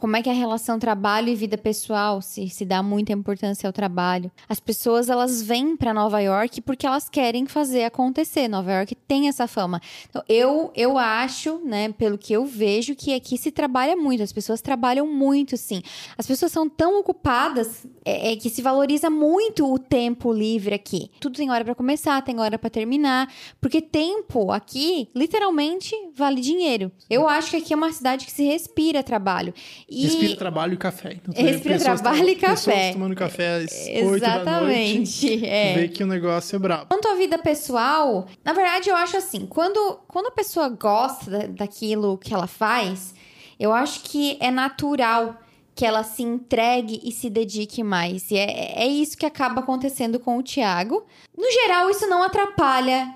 como 0.00 0.16
é 0.16 0.22
que 0.22 0.28
é 0.28 0.32
a 0.32 0.34
relação 0.34 0.78
trabalho 0.78 1.28
e 1.28 1.34
vida 1.34 1.58
pessoal, 1.58 2.22
se 2.22 2.48
se 2.48 2.64
dá 2.64 2.82
muita 2.82 3.12
importância 3.12 3.66
ao 3.66 3.72
trabalho. 3.72 4.30
As 4.48 4.58
pessoas 4.58 5.08
elas 5.08 5.42
vêm 5.42 5.76
para 5.76 5.92
Nova 5.92 6.20
York 6.20 6.60
porque 6.62 6.86
elas 6.86 7.08
querem 7.08 7.46
fazer 7.46 7.84
acontecer. 7.84 8.48
Nova 8.48 8.72
York 8.72 8.94
tem 9.06 9.28
essa 9.28 9.46
fama. 9.46 9.80
Então, 10.08 10.22
eu 10.28 10.72
eu 10.74 10.96
acho, 10.98 11.60
né, 11.64 11.92
pelo 11.92 12.16
que 12.16 12.32
eu 12.32 12.44
vejo 12.46 12.94
que 12.94 13.14
aqui 13.14 13.36
se 13.36 13.50
trabalha 13.50 13.96
muito, 13.96 14.22
as 14.22 14.32
pessoas 14.32 14.60
trabalham 14.60 15.06
muito, 15.06 15.56
sim. 15.56 15.82
As 16.16 16.26
pessoas 16.26 16.50
são 16.50 16.68
tão 16.68 16.98
ocupadas 16.98 17.86
é, 18.04 18.32
é 18.32 18.36
que 18.36 18.48
se 18.48 18.62
valoriza 18.62 19.10
muito 19.10 19.70
o 19.70 19.78
tempo 19.78 20.32
livre 20.32 20.74
aqui. 20.74 21.10
Tudo 21.20 21.36
tem 21.36 21.50
hora 21.50 21.64
para 21.64 21.74
começar, 21.74 22.22
tem 22.22 22.40
hora 22.40 22.58
para 22.58 22.70
terminar, 22.70 23.32
porque 23.60 23.82
tempo 23.82 24.50
aqui 24.50 25.08
literalmente 25.14 25.94
vale 26.14 26.40
dinheiro. 26.40 26.90
Eu 27.08 27.28
acho 27.28 27.50
que 27.50 27.56
aqui 27.56 27.72
é 27.72 27.76
uma 27.76 27.92
cidade 27.92 28.24
que 28.24 28.32
se 28.32 28.44
respira 28.44 29.02
trabalho. 29.02 29.52
E... 29.90 30.05
Respira 30.05 30.37
trabalho 30.37 30.74
e 30.74 30.76
café. 30.76 31.14
Então, 31.14 31.35
Respira 31.35 31.79
trabalho 31.79 32.29
e 32.29 32.37
café. 32.37 32.55
Pessoas 32.55 32.92
tomando 32.92 33.16
café 33.16 33.57
às 33.57 33.88
Exatamente. 33.88 34.07
8 34.07 34.44
da 34.44 34.61
noite. 34.61 35.46
É. 35.46 35.74
Vê 35.74 35.88
que 35.88 36.05
o 36.05 36.07
negócio 36.07 36.55
é 36.55 36.59
brabo. 36.61 36.87
Quanto 36.87 37.09
à 37.09 37.14
vida 37.14 37.37
pessoal, 37.38 38.29
na 38.44 38.53
verdade 38.53 38.88
eu 38.88 38.94
acho 38.94 39.16
assim, 39.16 39.46
quando, 39.46 39.98
quando 40.07 40.29
a 40.29 40.31
pessoa 40.31 40.68
gosta 40.68 41.48
daquilo 41.48 42.16
que 42.18 42.33
ela 42.33 42.46
faz, 42.46 43.14
eu 43.59 43.72
acho 43.72 44.03
que 44.05 44.38
é 44.40 44.50
natural 44.50 45.37
que 45.74 45.85
ela 45.85 46.05
se 46.05 46.22
entregue 46.22 47.00
e 47.03 47.11
se 47.11 47.29
dedique 47.29 47.83
mais. 47.83 48.31
E 48.31 48.37
é, 48.37 48.83
é 48.83 48.87
isso 48.87 49.16
que 49.16 49.26
acaba 49.26 49.61
acontecendo 49.61 50.20
com 50.20 50.38
o 50.38 50.42
Tiago. 50.42 51.05
No 51.37 51.50
geral, 51.50 51.90
isso 51.90 52.07
não 52.07 52.22
atrapalha 52.22 53.12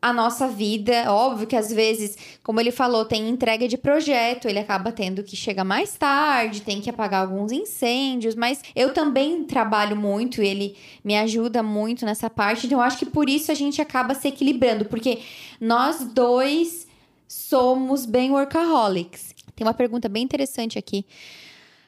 a 0.00 0.12
nossa 0.12 0.48
vida. 0.48 1.12
Óbvio 1.12 1.46
que 1.46 1.56
às 1.56 1.72
vezes, 1.72 2.16
como 2.42 2.60
ele 2.60 2.70
falou, 2.70 3.04
tem 3.04 3.28
entrega 3.28 3.68
de 3.68 3.76
projeto, 3.76 4.48
ele 4.48 4.58
acaba 4.58 4.92
tendo 4.92 5.22
que 5.22 5.36
chegar 5.36 5.64
mais 5.64 5.96
tarde, 5.96 6.62
tem 6.62 6.80
que 6.80 6.88
apagar 6.88 7.22
alguns 7.22 7.52
incêndios, 7.52 8.34
mas 8.34 8.62
eu 8.74 8.92
também 8.92 9.44
trabalho 9.44 9.96
muito, 9.96 10.42
ele 10.42 10.76
me 11.04 11.16
ajuda 11.16 11.62
muito 11.62 12.04
nessa 12.04 12.30
parte, 12.30 12.66
então 12.66 12.78
eu 12.78 12.82
acho 12.82 12.98
que 12.98 13.06
por 13.06 13.28
isso 13.28 13.52
a 13.52 13.54
gente 13.54 13.80
acaba 13.82 14.14
se 14.14 14.28
equilibrando, 14.28 14.84
porque 14.84 15.20
nós 15.60 16.04
dois 16.04 16.86
somos 17.28 18.06
bem 18.06 18.30
workaholics. 18.30 19.34
Tem 19.54 19.66
uma 19.66 19.74
pergunta 19.74 20.08
bem 20.08 20.22
interessante 20.22 20.78
aqui. 20.78 21.04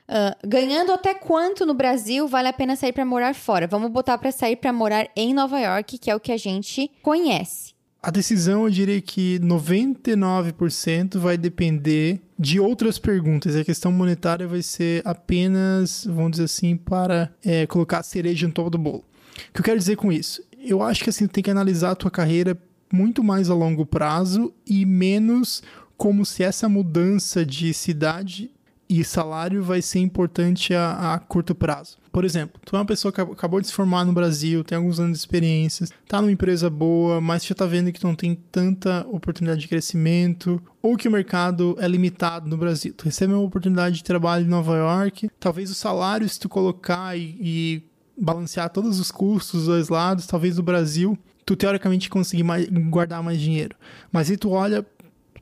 Uh, 0.08 0.46
ganhando 0.46 0.92
até 0.92 1.14
quanto 1.14 1.64
no 1.64 1.72
Brasil 1.72 2.28
vale 2.28 2.48
a 2.48 2.52
pena 2.52 2.76
sair 2.76 2.92
para 2.92 3.04
morar 3.04 3.34
fora? 3.34 3.66
Vamos 3.66 3.90
botar 3.90 4.18
para 4.18 4.30
sair 4.30 4.56
para 4.56 4.72
morar 4.72 5.08
em 5.16 5.32
Nova 5.32 5.58
York, 5.58 5.96
que 5.96 6.10
é 6.10 6.14
o 6.14 6.20
que 6.20 6.32
a 6.32 6.36
gente 6.36 6.90
conhece. 7.02 7.71
A 8.02 8.10
decisão, 8.10 8.64
eu 8.64 8.70
diria 8.70 9.00
que 9.00 9.38
99% 9.38 11.18
vai 11.18 11.38
depender 11.38 12.20
de 12.36 12.58
outras 12.58 12.98
perguntas. 12.98 13.54
A 13.54 13.62
questão 13.62 13.92
monetária 13.92 14.48
vai 14.48 14.60
ser 14.60 15.02
apenas, 15.04 16.04
vamos 16.04 16.32
dizer 16.32 16.44
assim, 16.44 16.76
para 16.76 17.32
é, 17.44 17.64
colocar 17.64 17.98
a 17.98 18.02
cereja 18.02 18.48
no 18.48 18.52
topo 18.52 18.70
do 18.70 18.78
bolo. 18.78 19.04
O 19.50 19.52
que 19.52 19.60
eu 19.60 19.64
quero 19.64 19.78
dizer 19.78 19.94
com 19.94 20.10
isso? 20.10 20.42
Eu 20.58 20.82
acho 20.82 21.04
que 21.04 21.10
assim, 21.10 21.28
tem 21.28 21.44
que 21.44 21.50
analisar 21.50 21.92
a 21.92 21.94
tua 21.94 22.10
carreira 22.10 22.60
muito 22.92 23.22
mais 23.22 23.48
a 23.48 23.54
longo 23.54 23.86
prazo 23.86 24.52
e 24.66 24.84
menos 24.84 25.62
como 25.96 26.26
se 26.26 26.42
essa 26.42 26.68
mudança 26.68 27.46
de 27.46 27.72
cidade 27.72 28.50
e 29.00 29.04
salário 29.04 29.62
vai 29.62 29.80
ser 29.80 30.00
importante 30.00 30.74
a, 30.74 31.14
a, 31.14 31.18
curto 31.18 31.54
prazo. 31.54 31.96
Por 32.12 32.24
exemplo, 32.24 32.60
tu 32.64 32.76
é 32.76 32.78
uma 32.78 32.84
pessoa 32.84 33.10
que 33.10 33.20
acabou 33.20 33.58
de 33.58 33.66
se 33.66 33.72
formar 33.72 34.04
no 34.04 34.12
Brasil, 34.12 34.62
tem 34.62 34.76
alguns 34.76 35.00
anos 35.00 35.12
de 35.12 35.18
experiências, 35.20 35.90
tá 36.06 36.20
numa 36.20 36.30
empresa 36.30 36.68
boa, 36.68 37.18
mas 37.20 37.44
já 37.44 37.54
tá 37.54 37.64
vendo 37.64 37.90
que 37.90 38.04
não 38.04 38.14
tem 38.14 38.34
tanta 38.34 39.06
oportunidade 39.08 39.62
de 39.62 39.68
crescimento, 39.68 40.62
ou 40.82 40.96
que 40.96 41.08
o 41.08 41.10
mercado 41.10 41.74
é 41.80 41.88
limitado 41.88 42.50
no 42.50 42.58
Brasil. 42.58 42.92
Tu 42.92 43.06
recebe 43.06 43.32
uma 43.32 43.42
oportunidade 43.42 43.96
de 43.96 44.04
trabalho 44.04 44.44
em 44.44 44.48
Nova 44.48 44.76
York, 44.76 45.30
talvez 45.40 45.70
o 45.70 45.74
salário, 45.74 46.28
se 46.28 46.38
tu 46.38 46.48
colocar 46.48 47.16
e, 47.16 47.36
e 47.40 47.82
balancear 48.20 48.68
todos 48.68 49.00
os 49.00 49.10
custos 49.10 49.60
dos 49.60 49.68
dois 49.68 49.88
lados, 49.88 50.26
talvez 50.26 50.58
no 50.58 50.62
Brasil 50.62 51.18
tu 51.44 51.56
teoricamente 51.56 52.08
conseguir 52.08 52.44
mais, 52.44 52.68
guardar 52.68 53.22
mais 53.22 53.40
dinheiro. 53.40 53.74
Mas 54.12 54.30
aí 54.30 54.36
tu 54.36 54.50
olha 54.50 54.86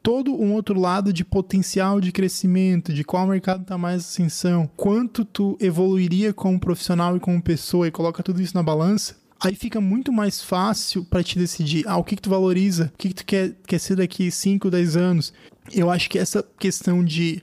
todo 0.02 0.34
um 0.34 0.54
outro 0.54 0.78
lado 0.78 1.12
de 1.12 1.24
potencial 1.24 2.00
de 2.00 2.12
crescimento, 2.12 2.92
de 2.92 3.04
qual 3.04 3.26
mercado 3.26 3.62
está 3.62 3.76
mais 3.76 4.02
ascensão, 4.04 4.68
quanto 4.76 5.24
tu 5.24 5.56
evoluiria 5.60 6.32
como 6.32 6.58
profissional 6.58 7.16
e 7.16 7.20
como 7.20 7.42
pessoa 7.42 7.86
e 7.86 7.90
coloca 7.90 8.22
tudo 8.22 8.40
isso 8.40 8.54
na 8.54 8.62
balança, 8.62 9.16
aí 9.40 9.54
fica 9.54 9.80
muito 9.80 10.12
mais 10.12 10.42
fácil 10.42 11.04
para 11.04 11.22
te 11.22 11.38
decidir 11.38 11.84
ah, 11.86 11.96
o 11.96 12.04
que, 12.04 12.16
que 12.16 12.22
tu 12.22 12.30
valoriza, 12.30 12.90
o 12.94 12.98
que, 12.98 13.08
que 13.08 13.14
tu 13.14 13.24
quer, 13.24 13.54
quer 13.66 13.78
ser 13.78 13.96
daqui 13.96 14.30
5, 14.30 14.70
10 14.70 14.96
anos. 14.96 15.32
Eu 15.72 15.90
acho 15.90 16.08
que 16.10 16.18
essa 16.18 16.42
questão 16.58 17.04
de 17.04 17.42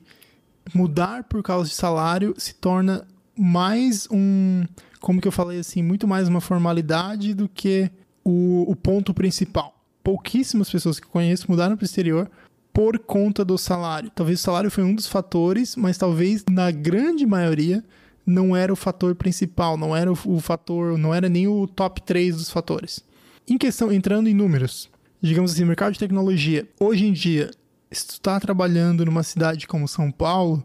mudar 0.73 1.23
por 1.23 1.41
causa 1.41 1.69
de 1.69 1.75
salário 1.75 2.35
se 2.37 2.53
torna 2.53 3.05
mais 3.37 4.07
um, 4.11 4.65
como 4.99 5.21
que 5.21 5.27
eu 5.27 5.31
falei 5.31 5.59
assim, 5.59 5.81
muito 5.81 6.07
mais 6.07 6.27
uma 6.27 6.41
formalidade 6.41 7.33
do 7.33 7.47
que 7.47 7.89
o, 8.23 8.65
o 8.69 8.75
ponto 8.75 9.13
principal. 9.13 9.73
Pouquíssimas 10.03 10.69
pessoas 10.69 10.99
que 10.99 11.07
conheço 11.07 11.49
mudaram 11.49 11.75
para 11.75 11.83
o 11.83 11.85
exterior 11.85 12.29
por 12.77 12.99
conta 12.99 13.43
do 13.43 13.57
salário. 13.57 14.11
Talvez 14.13 14.39
o 14.39 14.43
salário 14.43 14.69
foi 14.69 14.83
um 14.83 14.93
dos 14.93 15.07
fatores, 15.07 15.75
mas 15.75 15.97
talvez 15.97 16.45
na 16.47 16.69
grande 16.69 17.25
maioria 17.25 17.83
não 18.23 18.55
era 18.55 18.71
o 18.71 18.75
fator 18.75 19.15
principal, 19.15 19.75
não 19.75 19.95
era 19.95 20.11
o, 20.11 20.39
fator, 20.39 20.95
não 20.95 21.11
era 21.11 21.27
nem 21.27 21.47
o 21.47 21.65
top 21.65 22.03
3 22.03 22.35
dos 22.35 22.51
fatores. 22.51 23.03
Em 23.49 23.57
questão, 23.57 23.91
entrando 23.91 24.29
em 24.29 24.33
números, 24.35 24.91
digamos 25.19 25.53
assim, 25.53 25.65
mercado 25.65 25.93
de 25.93 25.97
tecnologia, 25.97 26.67
hoje 26.79 27.07
em 27.07 27.13
dia, 27.13 27.49
se 27.91 28.05
tu 28.05 28.11
está 28.11 28.39
trabalhando 28.39 29.03
numa 29.03 29.23
cidade 29.23 29.65
como 29.65 29.87
São 29.87 30.11
Paulo, 30.11 30.63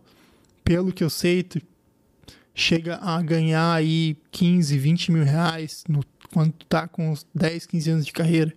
pelo 0.62 0.92
que 0.92 1.03
eu 1.03 1.09
sei, 1.09 1.42
tu 1.42 1.62
chega 2.55 2.96
a 2.96 3.22
ganhar 3.22 3.72
aí 3.72 4.18
15, 4.31 4.77
20 4.77 5.12
mil 5.12 5.25
reais 5.25 5.83
no, 5.88 6.05
quando 6.31 6.53
tu 6.53 6.66
tá 6.66 6.87
com 6.87 7.11
uns 7.11 7.27
10, 7.35 7.64
15 7.64 7.90
anos 7.90 8.05
de 8.05 8.12
carreira. 8.12 8.53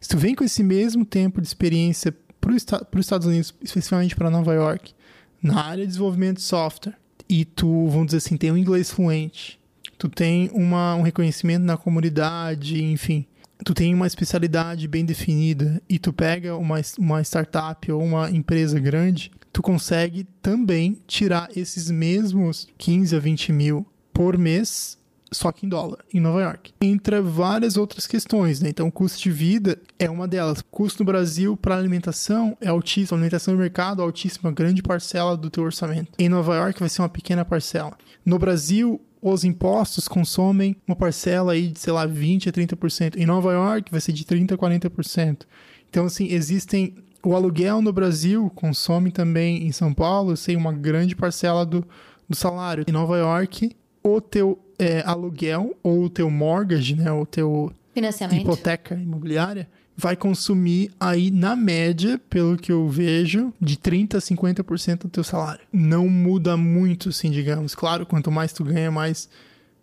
Se 0.00 0.08
tu 0.08 0.16
vem 0.16 0.36
com 0.36 0.44
esse 0.44 0.62
mesmo 0.62 1.04
tempo 1.04 1.40
de 1.40 1.48
experiência 1.48 2.14
para 2.46 2.98
os 3.00 3.06
Estados 3.06 3.26
Unidos, 3.26 3.54
especificamente 3.62 4.14
para 4.14 4.30
Nova 4.30 4.54
York, 4.54 4.94
na 5.42 5.64
área 5.64 5.82
de 5.84 5.88
desenvolvimento 5.88 6.36
de 6.36 6.42
software, 6.42 6.94
e 7.28 7.44
tu, 7.44 7.88
vamos 7.88 8.06
dizer 8.06 8.18
assim, 8.18 8.36
tem 8.36 8.52
um 8.52 8.56
inglês 8.56 8.90
fluente, 8.90 9.58
tu 9.98 10.08
tem 10.08 10.50
uma, 10.52 10.94
um 10.94 11.02
reconhecimento 11.02 11.64
na 11.64 11.76
comunidade, 11.76 12.82
enfim, 12.82 13.26
tu 13.64 13.74
tem 13.74 13.92
uma 13.94 14.06
especialidade 14.06 14.86
bem 14.86 15.04
definida 15.04 15.82
e 15.88 15.98
tu 15.98 16.12
pega 16.12 16.56
uma, 16.56 16.80
uma 16.98 17.20
startup 17.22 17.90
ou 17.90 18.02
uma 18.02 18.30
empresa 18.30 18.78
grande, 18.78 19.30
tu 19.52 19.62
consegue 19.62 20.24
também 20.40 20.98
tirar 21.06 21.48
esses 21.56 21.90
mesmos 21.90 22.68
15 22.78 23.16
a 23.16 23.18
20 23.18 23.52
mil 23.52 23.86
por 24.12 24.38
mês 24.38 24.98
só 25.32 25.50
que 25.50 25.66
em 25.66 25.68
dólar, 25.68 25.98
em 26.12 26.20
Nova 26.20 26.40
York. 26.40 26.72
Entra 26.80 27.20
várias 27.20 27.76
outras 27.76 28.06
questões, 28.06 28.60
né? 28.60 28.68
Então, 28.68 28.90
custo 28.90 29.20
de 29.20 29.30
vida 29.30 29.78
é 29.98 30.08
uma 30.08 30.28
delas. 30.28 30.60
O 30.60 30.64
custo 30.64 31.02
no 31.02 31.06
Brasil 31.06 31.56
para 31.56 31.76
alimentação 31.76 32.56
é 32.60 32.68
altíssimo, 32.68 33.16
alimentação 33.16 33.54
no 33.54 33.60
mercado 33.60 34.02
altíssima, 34.02 34.52
grande 34.52 34.82
parcela 34.82 35.36
do 35.36 35.50
teu 35.50 35.64
orçamento. 35.64 36.12
Em 36.18 36.28
Nova 36.28 36.54
York 36.54 36.78
vai 36.78 36.88
ser 36.88 37.02
uma 37.02 37.08
pequena 37.08 37.44
parcela. 37.44 37.96
No 38.24 38.38
Brasil, 38.38 39.00
os 39.20 39.44
impostos 39.44 40.06
consomem 40.06 40.76
uma 40.86 40.94
parcela 40.94 41.52
aí 41.52 41.68
de, 41.68 41.78
sei 41.78 41.92
lá, 41.92 42.06
20 42.06 42.48
a 42.48 42.52
30%. 42.52 43.16
Em 43.16 43.26
Nova 43.26 43.52
York 43.52 43.90
vai 43.90 44.00
ser 44.00 44.12
de 44.12 44.24
30 44.24 44.54
a 44.54 44.58
40%. 44.58 45.42
Então, 45.88 46.06
assim, 46.06 46.28
existem 46.28 46.94
o 47.24 47.34
aluguel 47.34 47.82
no 47.82 47.92
Brasil 47.92 48.48
consome 48.54 49.10
também 49.10 49.66
em 49.66 49.72
São 49.72 49.92
Paulo, 49.92 50.36
sei, 50.36 50.54
uma 50.54 50.72
grande 50.72 51.16
parcela 51.16 51.66
do, 51.66 51.84
do 52.28 52.36
salário. 52.36 52.84
Em 52.86 52.92
Nova 52.92 53.16
York, 53.18 53.74
o 54.00 54.20
teu 54.20 54.58
é, 54.78 55.02
aluguel 55.06 55.76
ou 55.82 56.04
o 56.04 56.10
teu 56.10 56.30
mortgage, 56.30 56.94
né, 56.94 57.10
o 57.10 57.24
teu 57.24 57.72
Financiamento. 57.94 58.42
hipoteca 58.42 58.94
imobiliária, 58.94 59.68
vai 59.96 60.14
consumir 60.14 60.90
aí, 61.00 61.30
na 61.30 61.56
média, 61.56 62.20
pelo 62.28 62.56
que 62.56 62.70
eu 62.70 62.86
vejo, 62.88 63.52
de 63.60 63.76
30% 63.76 64.16
a 64.16 64.18
50% 64.18 65.02
do 65.02 65.08
teu 65.08 65.24
salário. 65.24 65.62
Não 65.72 66.06
muda 66.08 66.56
muito, 66.56 67.08
assim, 67.08 67.30
digamos. 67.30 67.74
Claro, 67.74 68.04
quanto 68.04 68.30
mais 68.30 68.52
tu 68.52 68.62
ganha, 68.62 68.90
mais, 68.90 69.28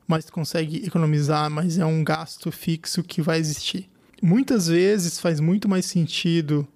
mais 0.08 0.25
tu 0.25 0.32
consegue 0.32 0.86
economizar, 0.86 1.49
mas 1.49 1.79
é 1.79 1.86
um 1.86 2.03
gasto 2.03 2.51
fixo 2.51 3.01
que 3.01 3.21
vai 3.21 3.39
existir. 3.39 3.89
Muitas 4.21 4.67
vezes 4.67 5.19
faz 5.19 5.39
muito 5.39 5.67
mais 5.67 5.86
sentido 5.86 6.67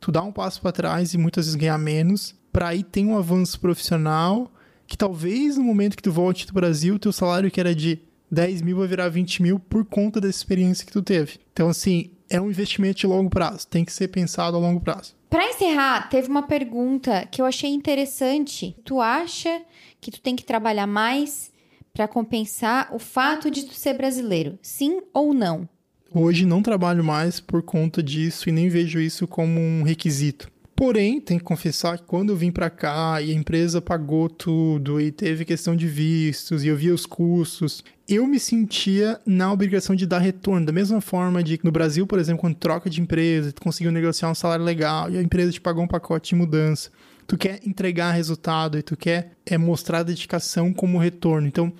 tu 0.00 0.10
dar 0.10 0.22
um 0.22 0.32
passo 0.32 0.60
para 0.62 0.72
trás 0.72 1.12
e 1.12 1.18
muitas 1.18 1.44
vezes 1.44 1.60
ganhar 1.60 1.78
menos, 1.78 2.34
para 2.50 2.68
aí 2.68 2.82
ter 2.82 3.04
um 3.04 3.18
avanço 3.18 3.60
profissional 3.60 4.50
que 4.88 4.96
talvez 4.96 5.58
no 5.58 5.62
momento 5.62 5.96
que 5.96 6.02
tu 6.02 6.10
volte 6.10 6.46
do 6.46 6.52
Brasil, 6.54 6.98
teu 6.98 7.12
salário 7.12 7.50
que 7.50 7.60
era 7.60 7.74
de 7.74 8.00
10 8.30 8.62
mil 8.62 8.78
vai 8.78 8.88
virar 8.88 9.08
20 9.10 9.42
mil 9.42 9.58
por 9.58 9.84
conta 9.84 10.20
dessa 10.20 10.38
experiência 10.38 10.84
que 10.84 10.92
tu 10.92 11.02
teve. 11.02 11.38
Então, 11.52 11.68
assim, 11.68 12.10
é 12.28 12.40
um 12.40 12.48
investimento 12.48 13.00
de 13.00 13.06
longo 13.06 13.28
prazo, 13.28 13.68
tem 13.68 13.84
que 13.84 13.92
ser 13.92 14.08
pensado 14.08 14.56
a 14.56 14.60
longo 14.60 14.80
prazo. 14.80 15.14
Para 15.28 15.46
encerrar, 15.46 16.08
teve 16.08 16.28
uma 16.28 16.42
pergunta 16.42 17.26
que 17.30 17.42
eu 17.42 17.46
achei 17.46 17.70
interessante. 17.70 18.74
Tu 18.82 18.98
acha 18.98 19.60
que 20.00 20.10
tu 20.10 20.22
tem 20.22 20.34
que 20.34 20.44
trabalhar 20.44 20.86
mais 20.86 21.52
para 21.92 22.08
compensar 22.08 22.88
o 22.94 22.98
fato 22.98 23.50
de 23.50 23.64
tu 23.64 23.74
ser 23.74 23.92
brasileiro? 23.92 24.58
Sim 24.62 25.02
ou 25.12 25.34
não? 25.34 25.68
Hoje 26.14 26.46
não 26.46 26.62
trabalho 26.62 27.04
mais 27.04 27.40
por 27.40 27.62
conta 27.62 28.02
disso 28.02 28.48
e 28.48 28.52
nem 28.52 28.70
vejo 28.70 28.98
isso 28.98 29.26
como 29.26 29.60
um 29.60 29.82
requisito. 29.82 30.50
Porém, 30.78 31.20
tem 31.20 31.38
que 31.38 31.44
confessar 31.44 31.98
que 31.98 32.04
quando 32.04 32.30
eu 32.30 32.36
vim 32.36 32.52
para 32.52 32.70
cá 32.70 33.20
e 33.20 33.32
a 33.32 33.34
empresa 33.34 33.82
pagou 33.82 34.30
tudo 34.30 35.00
e 35.00 35.10
teve 35.10 35.44
questão 35.44 35.74
de 35.74 35.88
vistos 35.88 36.62
e 36.62 36.68
eu 36.68 36.76
via 36.76 36.94
os 36.94 37.04
custos, 37.04 37.82
eu 38.08 38.24
me 38.28 38.38
sentia 38.38 39.20
na 39.26 39.52
obrigação 39.52 39.96
de 39.96 40.06
dar 40.06 40.20
retorno. 40.20 40.64
Da 40.64 40.72
mesma 40.72 41.00
forma 41.00 41.42
de 41.42 41.58
no 41.64 41.72
Brasil, 41.72 42.06
por 42.06 42.20
exemplo, 42.20 42.42
quando 42.42 42.54
troca 42.54 42.88
de 42.88 43.00
empresa, 43.00 43.50
tu 43.50 43.60
conseguiu 43.60 43.90
negociar 43.90 44.30
um 44.30 44.36
salário 44.36 44.64
legal 44.64 45.10
e 45.10 45.18
a 45.18 45.22
empresa 45.22 45.50
te 45.50 45.60
pagou 45.60 45.82
um 45.82 45.88
pacote 45.88 46.28
de 46.28 46.36
mudança. 46.36 46.90
Tu 47.26 47.36
quer 47.36 47.58
entregar 47.66 48.12
resultado 48.12 48.78
e 48.78 48.82
tu 48.82 48.96
quer 48.96 49.32
é, 49.44 49.58
mostrar 49.58 50.04
dedicação 50.04 50.72
como 50.72 50.96
retorno. 50.96 51.48
Então, 51.48 51.72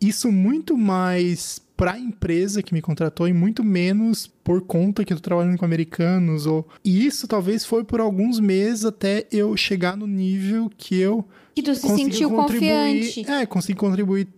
isso 0.00 0.30
muito 0.30 0.78
mais 0.78 1.60
para 1.76 1.92
a 1.92 1.98
empresa 1.98 2.62
que 2.62 2.72
me 2.72 2.80
contratou 2.80 3.26
e 3.26 3.32
muito 3.32 3.64
menos 3.64 4.26
por 4.26 4.62
conta 4.62 5.04
que 5.04 5.12
eu 5.12 5.16
tô 5.16 5.22
trabalhando 5.22 5.58
com 5.58 5.64
americanos 5.64 6.46
ou 6.46 6.68
e 6.84 7.04
isso 7.04 7.26
talvez 7.26 7.64
foi 7.64 7.82
por 7.82 8.00
alguns 8.00 8.38
meses 8.38 8.84
até 8.84 9.26
eu 9.32 9.56
chegar 9.56 9.96
no 9.96 10.06
nível 10.06 10.70
que 10.76 10.98
eu 11.00 11.26
que 11.54 11.62
tu 11.62 11.74
se 11.74 11.88
sentiu 11.88 12.30
confiante. 12.30 13.24
É, 13.30 13.46
consegui 13.46 13.78
contribuir 13.78 14.28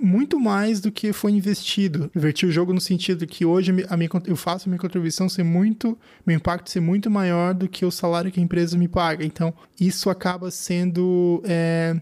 muito 0.00 0.38
mais 0.38 0.80
do 0.80 0.92
que 0.92 1.12
foi 1.12 1.32
investido. 1.32 2.10
Inverti 2.14 2.46
o 2.46 2.52
jogo 2.52 2.72
no 2.72 2.80
sentido 2.80 3.26
que 3.26 3.44
hoje 3.44 3.72
a 3.88 3.96
minha, 3.96 4.10
eu 4.26 4.36
faço 4.36 4.68
a 4.68 4.70
minha 4.70 4.78
contribuição 4.78 5.28
ser 5.28 5.42
muito, 5.42 5.98
meu 6.24 6.36
impacto 6.36 6.70
ser 6.70 6.80
muito 6.80 7.10
maior 7.10 7.54
do 7.54 7.68
que 7.68 7.84
o 7.84 7.90
salário 7.90 8.30
que 8.30 8.38
a 8.38 8.42
empresa 8.42 8.78
me 8.78 8.86
paga. 8.86 9.24
Então, 9.24 9.52
isso 9.80 10.08
acaba 10.08 10.50
sendo 10.50 11.42
é, 11.44 12.00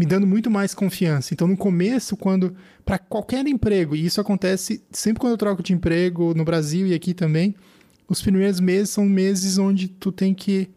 me 0.00 0.06
dando 0.06 0.26
muito 0.26 0.50
mais 0.50 0.72
confiança. 0.72 1.34
Então, 1.34 1.46
no 1.46 1.58
começo, 1.58 2.16
quando 2.16 2.56
para 2.86 2.98
qualquer 2.98 3.46
emprego, 3.46 3.94
e 3.94 4.06
isso 4.06 4.18
acontece 4.18 4.82
sempre 4.90 5.20
quando 5.20 5.32
eu 5.32 5.36
troco 5.36 5.62
de 5.62 5.74
emprego 5.74 6.32
no 6.32 6.42
Brasil 6.42 6.86
e 6.86 6.94
aqui 6.94 7.12
também, 7.12 7.54
os 8.08 8.22
primeiros 8.22 8.60
meses 8.60 8.88
são 8.88 9.04
meses 9.04 9.58
onde 9.58 9.88
tu 9.88 10.10
tem 10.10 10.32
que 10.32 10.70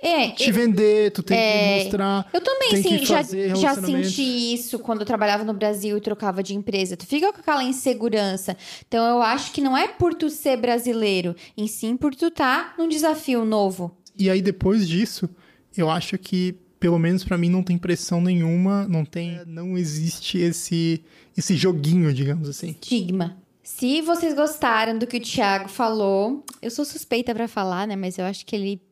é, 0.00 0.30
te 0.30 0.52
vender, 0.52 1.10
tu 1.10 1.24
tem 1.24 1.36
é, 1.36 1.78
que 1.78 1.84
mostrar. 1.84 2.30
Eu 2.32 2.40
também 2.40 2.80
sim, 2.80 3.04
já, 3.04 3.20
já 3.22 3.74
senti 3.74 4.54
isso 4.54 4.78
quando 4.78 5.00
eu 5.00 5.06
trabalhava 5.06 5.42
no 5.42 5.52
Brasil 5.52 5.96
e 5.96 6.00
trocava 6.00 6.40
de 6.40 6.54
empresa. 6.54 6.96
Tu 6.96 7.04
fica 7.04 7.32
com 7.32 7.40
aquela 7.40 7.64
insegurança. 7.64 8.56
Então 8.86 9.04
eu 9.04 9.22
acho 9.22 9.50
que 9.50 9.60
não 9.60 9.76
é 9.76 9.88
por 9.88 10.14
tu 10.14 10.30
ser 10.30 10.56
brasileiro, 10.56 11.34
em 11.56 11.66
sim 11.66 11.96
por 11.96 12.14
tu 12.14 12.26
estar 12.26 12.70
tá 12.70 12.74
num 12.78 12.88
desafio 12.88 13.44
novo. 13.44 13.96
E 14.16 14.30
aí 14.30 14.40
depois 14.40 14.88
disso, 14.88 15.28
eu 15.76 15.90
acho 15.90 16.16
que 16.16 16.61
pelo 16.82 16.98
menos 16.98 17.22
para 17.22 17.38
mim 17.38 17.48
não 17.48 17.62
tem 17.62 17.78
pressão 17.78 18.20
nenhuma, 18.20 18.88
não 18.88 19.04
tem, 19.04 19.40
não 19.46 19.78
existe 19.78 20.36
esse 20.38 21.00
esse 21.38 21.54
joguinho, 21.54 22.12
digamos 22.12 22.48
assim. 22.48 22.70
Estigma. 22.70 23.36
Se 23.62 24.02
vocês 24.02 24.34
gostaram 24.34 24.98
do 24.98 25.06
que 25.06 25.18
o 25.18 25.20
Thiago 25.20 25.68
falou, 25.68 26.44
eu 26.60 26.72
sou 26.72 26.84
suspeita 26.84 27.32
para 27.32 27.46
falar, 27.46 27.86
né, 27.86 27.94
mas 27.94 28.18
eu 28.18 28.24
acho 28.24 28.44
que 28.44 28.56
ele 28.56 28.82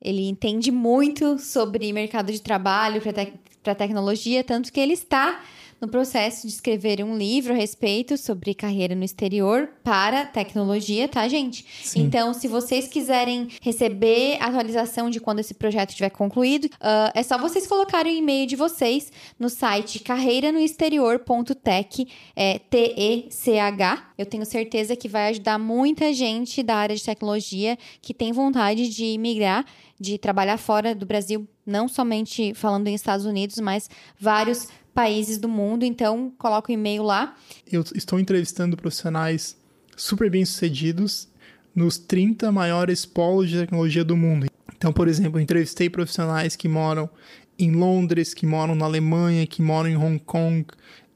ele 0.00 0.28
entende 0.28 0.70
muito 0.70 1.36
sobre 1.40 1.92
mercado 1.92 2.30
de 2.30 2.40
trabalho 2.40 3.02
para 3.02 3.74
te 3.74 3.78
tecnologia, 3.78 4.44
tanto 4.44 4.72
que 4.72 4.78
ele 4.78 4.92
está 4.92 5.42
no 5.84 5.90
processo 5.90 6.46
de 6.46 6.52
escrever 6.54 7.04
um 7.04 7.14
livro 7.14 7.52
a 7.52 7.56
respeito 7.56 8.16
sobre 8.16 8.54
carreira 8.54 8.94
no 8.94 9.04
exterior 9.04 9.68
para 9.82 10.24
tecnologia, 10.24 11.06
tá, 11.06 11.28
gente? 11.28 11.66
Sim. 11.82 12.00
Então, 12.00 12.32
se 12.32 12.48
vocês 12.48 12.88
quiserem 12.88 13.48
receber 13.60 14.38
atualização 14.40 15.10
de 15.10 15.20
quando 15.20 15.40
esse 15.40 15.52
projeto 15.52 15.90
estiver 15.90 16.08
concluído, 16.08 16.64
uh, 16.64 17.12
é 17.14 17.22
só 17.22 17.36
vocês 17.36 17.66
colocarem 17.66 18.14
o 18.14 18.18
e-mail 18.18 18.46
de 18.46 18.56
vocês 18.56 19.12
no 19.38 19.50
site 19.50 19.98
carreiranoexterior.tech, 19.98 22.08
é, 22.34 22.58
T-E-C-H. 22.58 24.12
Eu 24.16 24.24
tenho 24.24 24.46
certeza 24.46 24.96
que 24.96 25.06
vai 25.06 25.28
ajudar 25.28 25.58
muita 25.58 26.14
gente 26.14 26.62
da 26.62 26.76
área 26.76 26.96
de 26.96 27.04
tecnologia 27.04 27.76
que 28.00 28.14
tem 28.14 28.32
vontade 28.32 28.88
de 28.88 29.18
migrar, 29.18 29.66
de 30.00 30.16
trabalhar 30.16 30.56
fora 30.56 30.94
do 30.94 31.04
Brasil, 31.04 31.46
não 31.66 31.88
somente 31.88 32.54
falando 32.54 32.88
em 32.88 32.94
Estados 32.94 33.26
Unidos, 33.26 33.58
mas 33.58 33.90
vários 34.18 34.66
países 34.94 35.38
do 35.38 35.48
mundo, 35.48 35.84
então 35.84 36.32
coloca 36.38 36.70
o 36.70 36.74
e-mail 36.74 37.02
lá. 37.02 37.36
Eu 37.70 37.84
estou 37.94 38.20
entrevistando 38.20 38.76
profissionais 38.76 39.56
super 39.96 40.30
bem-sucedidos 40.30 41.28
nos 41.74 41.98
30 41.98 42.52
maiores 42.52 43.04
polos 43.04 43.50
de 43.50 43.58
tecnologia 43.58 44.04
do 44.04 44.16
mundo. 44.16 44.46
Então, 44.76 44.92
por 44.92 45.08
exemplo, 45.08 45.40
entrevistei 45.40 45.90
profissionais 45.90 46.54
que 46.54 46.68
moram 46.68 47.10
em 47.58 47.72
Londres, 47.72 48.32
que 48.34 48.46
moram 48.46 48.74
na 48.74 48.84
Alemanha, 48.84 49.46
que 49.46 49.62
moram 49.62 49.90
em 49.90 49.96
Hong 49.96 50.18
Kong. 50.20 50.66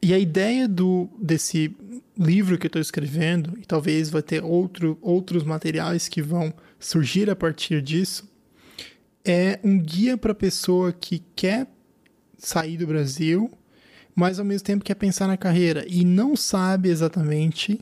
E 0.02 0.12
a 0.12 0.18
ideia 0.18 0.68
do 0.68 1.08
desse 1.20 1.74
livro 2.16 2.58
que 2.58 2.66
eu 2.66 2.68
estou 2.68 2.82
escrevendo, 2.82 3.56
e 3.60 3.66
talvez 3.66 4.10
vai 4.10 4.22
ter 4.22 4.42
outro, 4.42 4.98
outros 5.00 5.44
materiais 5.44 6.08
que 6.08 6.20
vão 6.20 6.52
surgir 6.78 7.30
a 7.30 7.36
partir 7.36 7.80
disso, 7.80 8.28
é 9.24 9.60
um 9.62 9.78
guia 9.78 10.16
para 10.16 10.32
a 10.32 10.34
pessoa 10.34 10.92
que 10.92 11.22
quer 11.36 11.66
sair 12.38 12.76
do 12.76 12.86
Brasil, 12.86 13.50
mas 14.18 14.40
ao 14.40 14.44
mesmo 14.44 14.66
tempo 14.66 14.84
quer 14.84 14.96
pensar 14.96 15.28
na 15.28 15.36
carreira 15.36 15.84
e 15.86 16.04
não 16.04 16.34
sabe 16.34 16.88
exatamente 16.88 17.78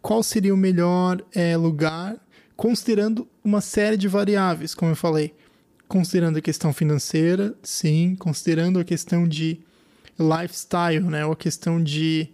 qual 0.00 0.22
seria 0.22 0.54
o 0.54 0.56
melhor 0.56 1.20
é, 1.34 1.56
lugar, 1.56 2.16
considerando 2.56 3.26
uma 3.42 3.60
série 3.60 3.96
de 3.96 4.06
variáveis, 4.06 4.72
como 4.72 4.92
eu 4.92 4.96
falei. 4.96 5.34
Considerando 5.88 6.38
a 6.38 6.40
questão 6.40 6.72
financeira, 6.72 7.56
sim, 7.60 8.14
considerando 8.20 8.78
a 8.78 8.84
questão 8.84 9.26
de 9.26 9.58
lifestyle, 10.16 11.00
né, 11.00 11.26
ou 11.26 11.32
a 11.32 11.36
questão 11.36 11.82
de 11.82 12.28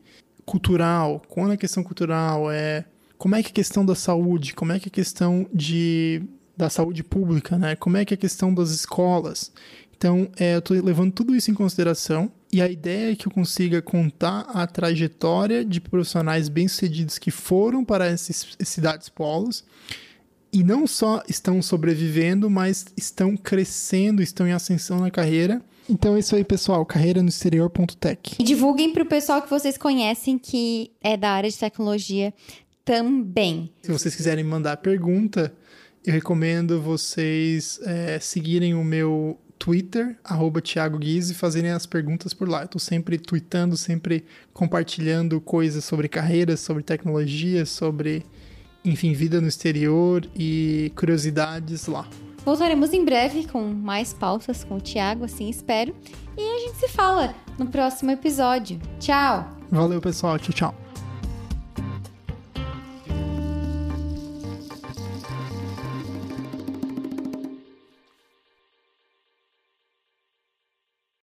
cultural. 0.45 1.23
Quando 1.27 1.53
a 1.53 1.57
questão 1.57 1.83
cultural 1.83 2.53
é 2.53 2.85
como 3.17 3.37
é 3.37 3.43
que 3.43 3.49
a 3.49 3.55
questão 3.55 3.87
da 3.87 3.95
saúde, 3.95 4.53
como 4.53 4.73
é 4.73 4.79
que 4.79 4.89
a 4.89 4.93
questão 4.93 5.49
de 5.51 6.23
da 6.55 6.69
saúde 6.69 7.03
pública, 7.03 7.57
né? 7.57 7.75
Como 7.75 7.97
é 7.97 8.05
que 8.05 8.13
a 8.13 8.19
questão 8.19 8.53
das 8.53 8.69
escolas. 8.71 9.51
Então, 9.97 10.31
é, 10.39 10.55
eu 10.55 10.59
estou 10.59 10.77
levando 10.83 11.13
tudo 11.13 11.35
isso 11.35 11.51
em 11.51 11.55
consideração 11.55 12.31
e 12.53 12.63
a 12.63 12.69
ideia 12.69 13.13
é 13.13 13.17
que 13.17 13.27
eu 13.27 13.33
consiga 13.33 13.83
contar 13.83 14.41
a 14.53 14.67
trajetória 14.67 15.65
de 15.65 15.81
profissionais 15.81 16.49
bem-sucedidos 16.49 17.19
que 17.19 17.31
foram 17.31 17.85
para 17.85 18.07
essas 18.07 18.57
cidades 18.61 19.09
polos 19.09 19.65
e 20.53 20.63
não 20.63 20.87
só 20.87 21.23
estão 21.29 21.61
sobrevivendo, 21.61 22.49
mas 22.49 22.87
estão 22.97 23.37
crescendo, 23.37 24.23
estão 24.23 24.47
em 24.47 24.53
ascensão 24.53 25.01
na 25.01 25.11
carreira. 25.11 25.61
Então 25.89 26.17
é 26.17 26.21
isso 26.21 26.35
aí, 26.35 26.45
pessoal. 26.45 26.85
Carreira 26.87 27.23
no 27.23 27.29
exterior.tech. 27.29 28.37
E 28.39 28.43
divulguem 28.43 28.93
para 28.93 29.03
o 29.03 29.07
pessoal 29.07 29.43
que 29.43 29.51
vocês 29.51 29.77
conhecem 29.77 30.39
que 30.39 30.91
é 31.03 31.17
da 31.17 31.31
área 31.31 31.51
de 31.51 31.59
tecnologia 31.59 32.33
também. 32.85 33.71
Se 33.83 33.93
vocês 33.93 34.15
quiserem 34.15 34.45
mandar 34.45 34.79
pergunta, 34.79 35.53
eu 36.05 36.13
recomendo 36.13 36.81
vocês 36.81 37.81
é, 37.85 38.19
seguirem 38.19 38.75
o 38.75 38.85
meu 38.85 39.39
Twitter, 39.59 40.17
arroba 40.25 40.61
Thiago 40.61 40.99
Guise, 40.99 41.33
e 41.33 41.37
fazerem 41.37 41.71
as 41.71 41.87
perguntas 41.87 42.33
por 42.33 42.49
lá. 42.49 42.61
Eu 42.61 42.67
estou 42.67 42.81
sempre 42.81 43.19
tweetando, 43.19 43.77
sempre 43.77 44.25
compartilhando 44.53 45.41
coisas 45.41 45.85
sobre 45.85 46.09
carreiras, 46.09 46.61
sobre 46.61 46.83
tecnologia, 46.83 47.67
sobre, 47.67 48.25
enfim, 48.85 49.13
vida 49.13 49.41
no 49.41 49.49
exterior 49.49 50.29
e 50.35 50.93
curiosidades 50.97 51.87
lá. 51.87 52.09
Voltaremos 52.45 52.93
em 52.93 53.05
breve 53.05 53.47
com 53.49 53.61
mais 53.61 54.13
pautas 54.13 54.63
com 54.63 54.77
o 54.77 54.81
Thiago, 54.81 55.25
assim 55.25 55.51
espero. 55.51 55.95
E 56.37 56.41
a 56.41 56.59
gente 56.61 56.77
se 56.79 56.89
fala 56.89 57.35
no 57.59 57.67
próximo 57.67 58.13
episódio. 58.13 58.81
Tchau! 59.01 59.51
Valeu, 59.71 60.01
pessoal. 60.01 60.39
Tchau, 60.39 60.53
tchau. 60.53 60.86